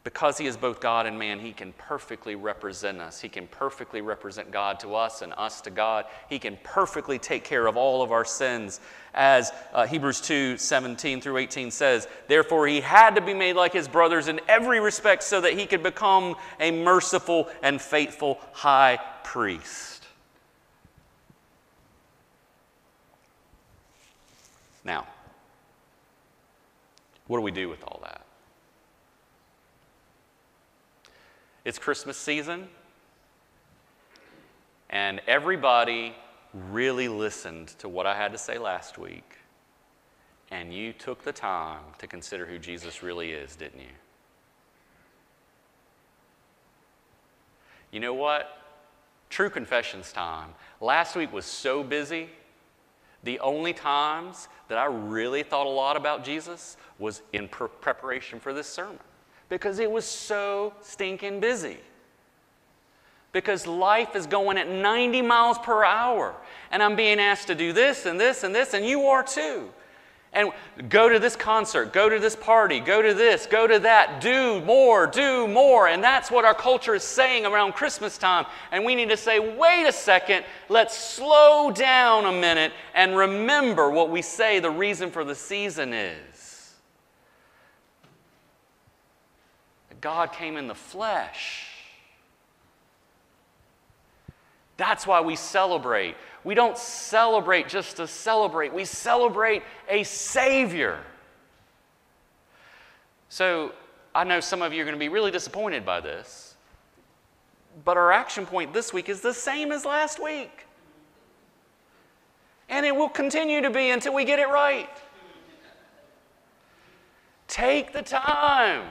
because 0.05 0.37
he 0.37 0.45
is 0.45 0.55
both 0.55 0.79
God 0.79 1.07
and 1.07 1.17
man, 1.17 1.39
he 1.39 1.51
can 1.51 1.73
perfectly 1.73 2.35
represent 2.35 3.01
us. 3.01 3.19
He 3.19 3.27
can 3.27 3.47
perfectly 3.47 4.01
represent 4.01 4.51
God 4.51 4.79
to 4.81 4.93
us 4.93 5.23
and 5.23 5.33
us 5.35 5.61
to 5.61 5.71
God. 5.71 6.05
He 6.29 6.37
can 6.37 6.59
perfectly 6.63 7.17
take 7.17 7.43
care 7.43 7.65
of 7.65 7.75
all 7.75 8.03
of 8.03 8.11
our 8.11 8.23
sins. 8.23 8.79
As 9.15 9.51
uh, 9.73 9.87
Hebrews 9.87 10.21
2 10.21 10.57
17 10.57 11.21
through 11.21 11.37
18 11.37 11.71
says, 11.71 12.07
Therefore, 12.27 12.67
he 12.67 12.81
had 12.81 13.15
to 13.15 13.21
be 13.21 13.33
made 13.33 13.55
like 13.55 13.73
his 13.73 13.87
brothers 13.87 14.27
in 14.27 14.39
every 14.47 14.79
respect 14.79 15.23
so 15.23 15.41
that 15.41 15.53
he 15.53 15.65
could 15.65 15.81
become 15.81 16.35
a 16.59 16.69
merciful 16.69 17.49
and 17.63 17.81
faithful 17.81 18.39
high 18.53 18.99
priest. 19.23 20.05
Now, 24.83 25.07
what 27.25 27.37
do 27.37 27.41
we 27.41 27.49
do 27.49 27.67
with 27.69 27.83
all 27.83 28.01
that? 28.03 28.24
It's 31.65 31.79
Christmas 31.79 32.15
season, 32.15 32.67
and 34.91 35.19
everybody 35.25 36.13
really 36.69 37.07
listened 37.07 37.69
to 37.79 37.89
what 37.89 38.05
I 38.05 38.15
had 38.15 38.31
to 38.33 38.37
say 38.37 38.59
last 38.59 38.99
week, 38.99 39.39
and 40.51 40.71
you 40.71 40.93
took 40.93 41.23
the 41.23 41.33
time 41.33 41.81
to 41.97 42.05
consider 42.05 42.45
who 42.45 42.59
Jesus 42.59 43.01
really 43.01 43.31
is, 43.31 43.55
didn't 43.55 43.79
you? 43.79 43.95
You 47.89 47.99
know 47.99 48.13
what? 48.13 48.59
True 49.31 49.49
confessions 49.49 50.11
time. 50.11 50.49
Last 50.79 51.15
week 51.15 51.33
was 51.33 51.45
so 51.45 51.83
busy. 51.83 52.29
The 53.23 53.39
only 53.39 53.73
times 53.73 54.49
that 54.67 54.77
I 54.77 54.85
really 54.85 55.41
thought 55.41 55.65
a 55.65 55.69
lot 55.69 55.97
about 55.97 56.23
Jesus 56.23 56.77
was 56.99 57.23
in 57.33 57.47
pre- 57.47 57.69
preparation 57.81 58.39
for 58.39 58.53
this 58.53 58.67
sermon 58.67 58.99
because 59.49 59.79
it 59.79 59.89
was 59.89 60.05
so 60.05 60.73
stinking 60.81 61.39
busy. 61.39 61.77
Because 63.31 63.67
life 63.67 64.15
is 64.15 64.27
going 64.27 64.57
at 64.57 64.69
90 64.69 65.21
miles 65.21 65.57
per 65.57 65.83
hour, 65.83 66.33
and 66.71 66.81
I'm 66.81 66.95
being 66.95 67.19
asked 67.19 67.47
to 67.47 67.55
do 67.55 67.73
this 67.73 68.05
and 68.05 68.19
this 68.19 68.43
and 68.43 68.55
this, 68.55 68.73
and 68.73 68.85
you 68.85 69.03
are 69.07 69.23
too. 69.23 69.69
And 70.35 70.51
go 70.89 71.07
to 71.07 71.17
this 71.17 71.37
concert, 71.37 71.93
go 71.93 72.09
to 72.09 72.19
this 72.19 72.35
party, 72.35 72.81
go 72.81 73.01
to 73.01 73.13
this, 73.13 73.45
go 73.45 73.67
to 73.67 73.79
that, 73.79 74.19
do 74.19 74.59
more, 74.61 75.07
do 75.07 75.47
more. 75.47 75.87
And 75.87 76.03
that's 76.03 76.29
what 76.29 76.43
our 76.43 76.53
culture 76.53 76.93
is 76.93 77.03
saying 77.03 77.45
around 77.45 77.71
Christmas 77.71 78.17
time. 78.17 78.45
And 78.73 78.83
we 78.83 78.95
need 78.95 79.09
to 79.09 79.17
say, 79.17 79.39
wait 79.39 79.85
a 79.87 79.93
second, 79.93 80.43
let's 80.67 80.97
slow 80.97 81.71
down 81.71 82.25
a 82.25 82.33
minute 82.33 82.73
and 82.93 83.15
remember 83.15 83.89
what 83.89 84.09
we 84.09 84.21
say 84.21 84.59
the 84.59 84.69
reason 84.69 85.09
for 85.09 85.23
the 85.23 85.35
season 85.35 85.93
is. 85.93 86.34
God 90.05 90.33
came 90.33 90.55
in 90.55 90.67
the 90.67 90.75
flesh. 90.75 91.65
That's 94.77 95.07
why 95.07 95.21
we 95.21 95.35
celebrate. 95.35 96.15
We 96.43 96.53
don't 96.53 96.77
celebrate 96.77 97.67
just 97.67 97.97
to 97.97 98.05
celebrate, 98.05 98.71
we 98.71 98.85
celebrate 98.85 99.63
a 99.89 100.03
Savior. 100.03 100.99
So 103.29 103.71
I 104.13 104.25
know 104.25 104.41
some 104.41 104.61
of 104.61 104.73
you 104.73 104.83
are 104.83 104.85
going 104.85 104.93
to 104.93 104.99
be 104.99 105.09
really 105.09 105.31
disappointed 105.31 105.83
by 105.83 106.01
this, 106.01 106.55
but 107.83 107.97
our 107.97 108.11
action 108.11 108.45
point 108.45 108.73
this 108.73 108.93
week 108.93 109.09
is 109.09 109.21
the 109.21 109.33
same 109.33 109.71
as 109.71 109.85
last 109.85 110.21
week. 110.21 110.67
And 112.69 112.85
it 112.85 112.95
will 112.95 113.09
continue 113.09 113.59
to 113.59 113.71
be 113.71 113.89
until 113.89 114.13
we 114.13 114.23
get 114.23 114.37
it 114.37 114.49
right. 114.49 114.87
Take 117.47 117.91
the 117.91 118.03
time 118.03 118.85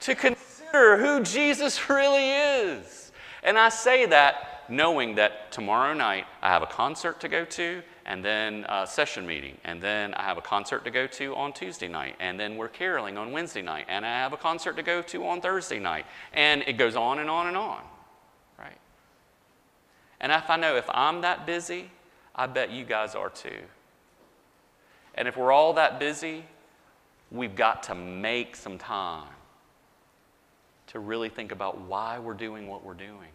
to 0.00 0.14
consider 0.14 0.98
who 0.98 1.22
Jesus 1.22 1.88
really 1.88 2.30
is. 2.30 3.12
And 3.42 3.58
I 3.58 3.68
say 3.68 4.06
that 4.06 4.64
knowing 4.68 5.14
that 5.14 5.50
tomorrow 5.50 5.94
night 5.94 6.26
I 6.42 6.48
have 6.48 6.62
a 6.62 6.66
concert 6.66 7.20
to 7.20 7.28
go 7.28 7.44
to, 7.44 7.82
and 8.04 8.24
then 8.24 8.64
a 8.70 8.86
session 8.86 9.26
meeting, 9.26 9.56
and 9.64 9.82
then 9.82 10.14
I 10.14 10.22
have 10.22 10.38
a 10.38 10.42
concert 10.42 10.82
to 10.86 10.90
go 10.90 11.06
to 11.06 11.34
on 11.36 11.52
Tuesday 11.52 11.88
night, 11.88 12.16
and 12.20 12.40
then 12.40 12.56
we're 12.56 12.68
caroling 12.68 13.18
on 13.18 13.32
Wednesday 13.32 13.60
night, 13.60 13.84
and 13.86 14.04
I 14.04 14.08
have 14.08 14.32
a 14.32 14.38
concert 14.38 14.76
to 14.76 14.82
go 14.82 15.02
to 15.02 15.26
on 15.26 15.42
Thursday 15.42 15.78
night, 15.78 16.06
and 16.32 16.62
it 16.66 16.78
goes 16.78 16.96
on 16.96 17.18
and 17.18 17.28
on 17.28 17.48
and 17.48 17.56
on, 17.56 17.82
right? 18.58 18.78
And 20.20 20.32
if 20.32 20.48
I 20.48 20.56
know 20.56 20.76
if 20.76 20.88
I'm 20.88 21.20
that 21.20 21.44
busy, 21.44 21.90
I 22.34 22.46
bet 22.46 22.70
you 22.70 22.84
guys 22.84 23.14
are 23.14 23.28
too. 23.28 23.60
And 25.14 25.28
if 25.28 25.36
we're 25.36 25.52
all 25.52 25.74
that 25.74 26.00
busy, 26.00 26.44
we've 27.30 27.56
got 27.56 27.82
to 27.84 27.94
make 27.94 28.56
some 28.56 28.78
time 28.78 29.28
to 30.88 30.98
really 30.98 31.28
think 31.28 31.52
about 31.52 31.80
why 31.80 32.18
we're 32.18 32.34
doing 32.34 32.66
what 32.66 32.84
we're 32.84 32.94
doing 32.94 33.28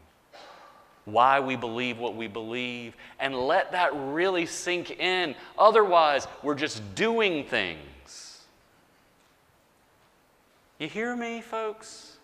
why 1.05 1.39
we 1.39 1.55
believe 1.55 1.97
what 1.99 2.15
we 2.15 2.27
believe, 2.27 2.95
and 3.19 3.35
let 3.35 3.71
that 3.71 3.91
really 3.93 4.45
sink 4.45 4.91
in. 4.99 5.35
Otherwise, 5.57 6.27
we're 6.41 6.55
just 6.55 6.95
doing 6.95 7.43
things. 7.43 8.41
You 10.79 10.87
hear 10.87 11.15
me, 11.15 11.41
folks? 11.41 12.17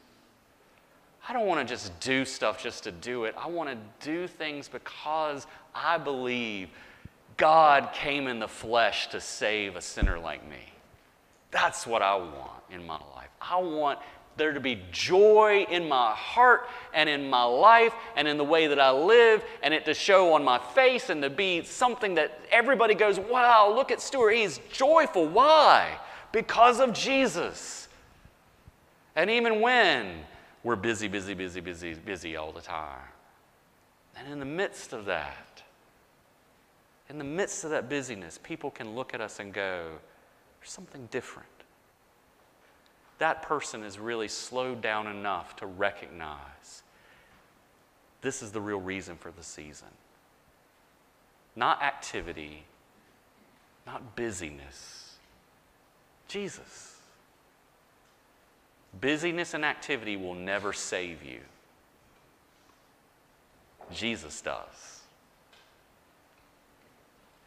I 1.28 1.34
don't 1.34 1.46
want 1.46 1.66
to 1.66 1.72
just 1.72 1.98
do 2.00 2.26
stuff 2.26 2.62
just 2.62 2.84
to 2.86 2.92
do 2.92 3.26
it. 3.26 3.36
I 3.38 3.48
want 3.48 3.70
to 3.70 3.78
do 4.06 4.28
things 4.28 4.68
because 4.68 5.46
I 5.76 5.98
believe 5.98 6.70
God 7.38 7.92
came 7.94 8.28
in 8.28 8.40
the 8.40 8.48
flesh 8.48 9.08
to 9.10 9.22
save 9.22 9.76
a 9.76 9.82
sinner 9.82 10.18
like 10.18 10.48
me. 10.50 10.74
That's 11.52 11.86
what 11.86 12.02
I 12.02 12.16
want 12.16 12.64
in 12.72 12.86
my 12.86 13.00
life. 13.16 13.30
I 13.42 13.58
want 13.58 14.00
there 14.40 14.54
to 14.54 14.60
be 14.60 14.82
joy 14.92 15.68
in 15.70 15.88
my 15.88 16.12
heart 16.14 16.68
and 16.94 17.08
in 17.08 17.30
my 17.30 17.44
life 17.44 17.94
and 18.16 18.28
in 18.28 18.38
the 18.38 18.44
way 18.44 18.66
that 18.66 18.80
I 18.80 18.90
live, 18.90 19.44
and 19.62 19.72
it 19.74 19.86
to 19.86 19.94
show 19.94 20.34
on 20.34 20.44
my 20.44 20.58
face 20.58 21.12
and 21.12 21.22
to 21.22 21.30
be 21.30 21.64
something 21.64 22.16
that 22.16 22.40
everybody 22.50 22.96
goes, 22.96 23.20
wow, 23.20 23.72
look 23.72 23.92
at 23.92 24.02
Stuart. 24.02 24.32
He's 24.32 24.60
joyful. 24.72 25.28
Why? 25.28 26.00
Because 26.32 26.80
of 26.80 26.94
Jesus. 26.94 27.88
And 29.16 29.30
even 29.30 29.62
when 29.62 30.16
we're 30.64 30.76
busy, 30.76 31.08
busy, 31.08 31.36
busy, 31.36 31.60
busy, 31.60 31.94
busy 31.94 32.36
all 32.36 32.52
the 32.52 32.62
time. 32.62 32.98
And 34.18 34.32
in 34.32 34.40
the 34.40 34.46
midst 34.46 34.94
of 34.94 35.06
that, 35.06 35.62
in 37.10 37.18
the 37.18 37.24
midst 37.24 37.64
of 37.64 37.70
that 37.70 37.90
busyness, 37.90 38.40
people 38.42 38.72
can 38.72 38.96
look 38.96 39.14
at 39.14 39.22
us 39.22 39.40
and 39.40 39.54
go, 39.54 39.86
there's 40.60 40.72
something 40.72 41.08
different 41.12 41.59
that 43.20 43.42
person 43.42 43.84
is 43.84 44.00
really 44.00 44.28
slowed 44.28 44.82
down 44.82 45.08
enough 45.08 45.56
to 45.58 45.66
recognize 45.66 46.84
this 48.22 48.42
is 48.42 48.52
the 48.52 48.62
real 48.62 48.80
reason 48.80 49.16
for 49.16 49.32
the 49.32 49.44
season. 49.44 49.88
Not 51.56 51.82
activity, 51.82 52.64
not 53.86 54.16
busyness, 54.16 55.16
Jesus. 56.28 56.98
Busyness 59.00 59.54
and 59.54 59.64
activity 59.64 60.18
will 60.18 60.36
never 60.36 60.74
save 60.74 61.24
you. 61.24 61.42
Jesus 63.94 64.42
does. 64.42 65.02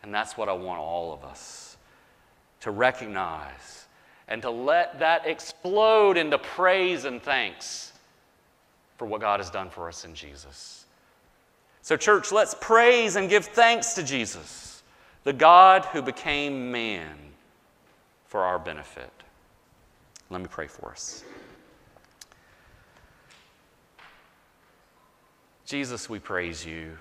And 0.03 0.13
that's 0.13 0.37
what 0.37 0.49
I 0.49 0.53
want 0.53 0.81
all 0.81 1.13
of 1.13 1.25
us 1.25 1.77
to 2.61 2.71
recognize 2.71 3.87
and 4.29 4.43
to 4.43 4.51
let 4.51 4.99
that 4.99 5.27
explode 5.27 6.17
into 6.17 6.39
praise 6.39 7.05
and 7.05 7.23
thanks 7.23 7.93
for 8.97 9.07
what 9.07 9.21
God 9.21 9.41
has 9.41 9.51
done 9.51 9.71
for 9.71 9.89
us 9.89 10.05
in 10.05 10.15
Jesus. 10.15 10.87
So, 11.83 11.97
church, 11.97 12.31
let's 12.31 12.55
praise 12.61 13.17
and 13.17 13.29
give 13.29 13.47
thanks 13.47 13.95
to 13.95 14.03
Jesus, 14.03 14.83
the 15.25 15.33
God 15.33 15.85
who 15.87 16.01
became 16.01 16.71
man 16.71 17.17
for 18.27 18.43
our 18.43 18.59
benefit. 18.59 19.11
Let 20.31 20.41
me 20.41 20.47
pray 20.49 20.69
for 20.69 20.91
us. 20.91 21.25
Jesus, 25.67 26.09
we 26.09 26.19
praise 26.19 26.65
you. 26.65 26.97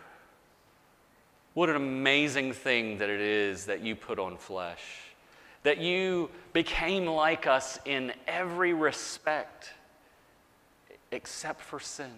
What 1.53 1.69
an 1.69 1.75
amazing 1.75 2.53
thing 2.53 2.97
that 2.97 3.09
it 3.09 3.21
is 3.21 3.65
that 3.65 3.81
you 3.81 3.95
put 3.95 4.17
on 4.17 4.37
flesh 4.37 5.10
that 5.63 5.79
you 5.79 6.29
became 6.53 7.05
like 7.05 7.47
us 7.47 7.79
in 7.85 8.13
every 8.27 8.73
respect 8.73 9.73
except 11.11 11.61
for 11.61 11.79
sin. 11.79 12.11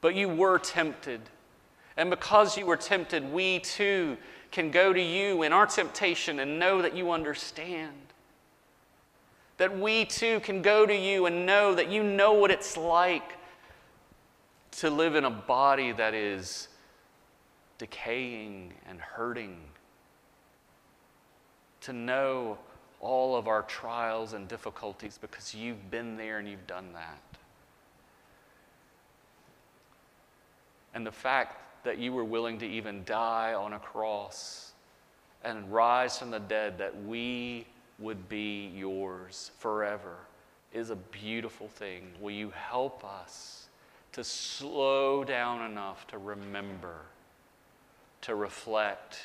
But 0.00 0.14
you 0.14 0.28
were 0.28 0.58
tempted. 0.58 1.20
And 1.96 2.10
because 2.10 2.56
you 2.56 2.66
were 2.66 2.76
tempted, 2.76 3.32
we 3.32 3.60
too 3.60 4.16
can 4.50 4.70
go 4.70 4.92
to 4.92 5.00
you 5.00 5.42
in 5.42 5.52
our 5.52 5.66
temptation 5.66 6.40
and 6.40 6.58
know 6.58 6.82
that 6.82 6.96
you 6.96 7.10
understand. 7.10 7.92
That 9.58 9.78
we 9.78 10.04
too 10.04 10.40
can 10.40 10.62
go 10.62 10.86
to 10.86 10.94
you 10.94 11.26
and 11.26 11.46
know 11.46 11.74
that 11.74 11.90
you 11.90 12.02
know 12.02 12.32
what 12.32 12.50
it's 12.50 12.76
like 12.76 13.34
to 14.72 14.90
live 14.90 15.14
in 15.14 15.24
a 15.24 15.30
body 15.30 15.92
that 15.92 16.14
is 16.14 16.68
decaying 17.78 18.72
and 18.88 19.00
hurting 19.00 19.58
to 21.84 21.92
know 21.92 22.58
all 23.00 23.36
of 23.36 23.46
our 23.48 23.62
trials 23.62 24.32
and 24.32 24.48
difficulties 24.48 25.18
because 25.20 25.54
you've 25.54 25.90
been 25.90 26.16
there 26.16 26.38
and 26.38 26.48
you've 26.48 26.66
done 26.66 26.92
that. 26.94 27.20
And 30.94 31.06
the 31.06 31.12
fact 31.12 31.84
that 31.84 31.98
you 31.98 32.12
were 32.12 32.24
willing 32.24 32.58
to 32.58 32.66
even 32.66 33.04
die 33.04 33.52
on 33.52 33.74
a 33.74 33.78
cross 33.78 34.72
and 35.44 35.70
rise 35.70 36.18
from 36.18 36.30
the 36.30 36.40
dead 36.40 36.78
that 36.78 37.04
we 37.04 37.66
would 37.98 38.28
be 38.28 38.72
yours 38.74 39.50
forever 39.58 40.16
is 40.72 40.88
a 40.90 40.96
beautiful 40.96 41.68
thing. 41.68 42.10
Will 42.20 42.30
you 42.30 42.50
help 42.50 43.04
us 43.04 43.66
to 44.12 44.24
slow 44.24 45.24
down 45.24 45.70
enough 45.70 46.06
to 46.08 46.18
remember, 46.18 46.96
to 48.22 48.34
reflect? 48.34 49.18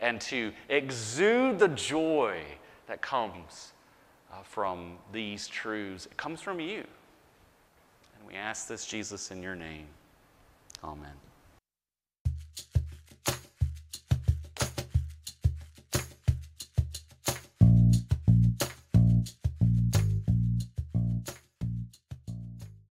And 0.00 0.20
to 0.22 0.52
exude 0.68 1.58
the 1.58 1.68
joy 1.68 2.42
that 2.86 3.00
comes 3.00 3.72
uh, 4.32 4.42
from 4.42 4.98
these 5.12 5.48
truths. 5.48 6.06
It 6.06 6.16
comes 6.16 6.40
from 6.40 6.60
you. 6.60 6.84
And 8.18 8.28
we 8.28 8.34
ask 8.34 8.68
this, 8.68 8.86
Jesus, 8.86 9.30
in 9.30 9.42
your 9.42 9.54
name. 9.54 9.86
Amen. 10.82 11.23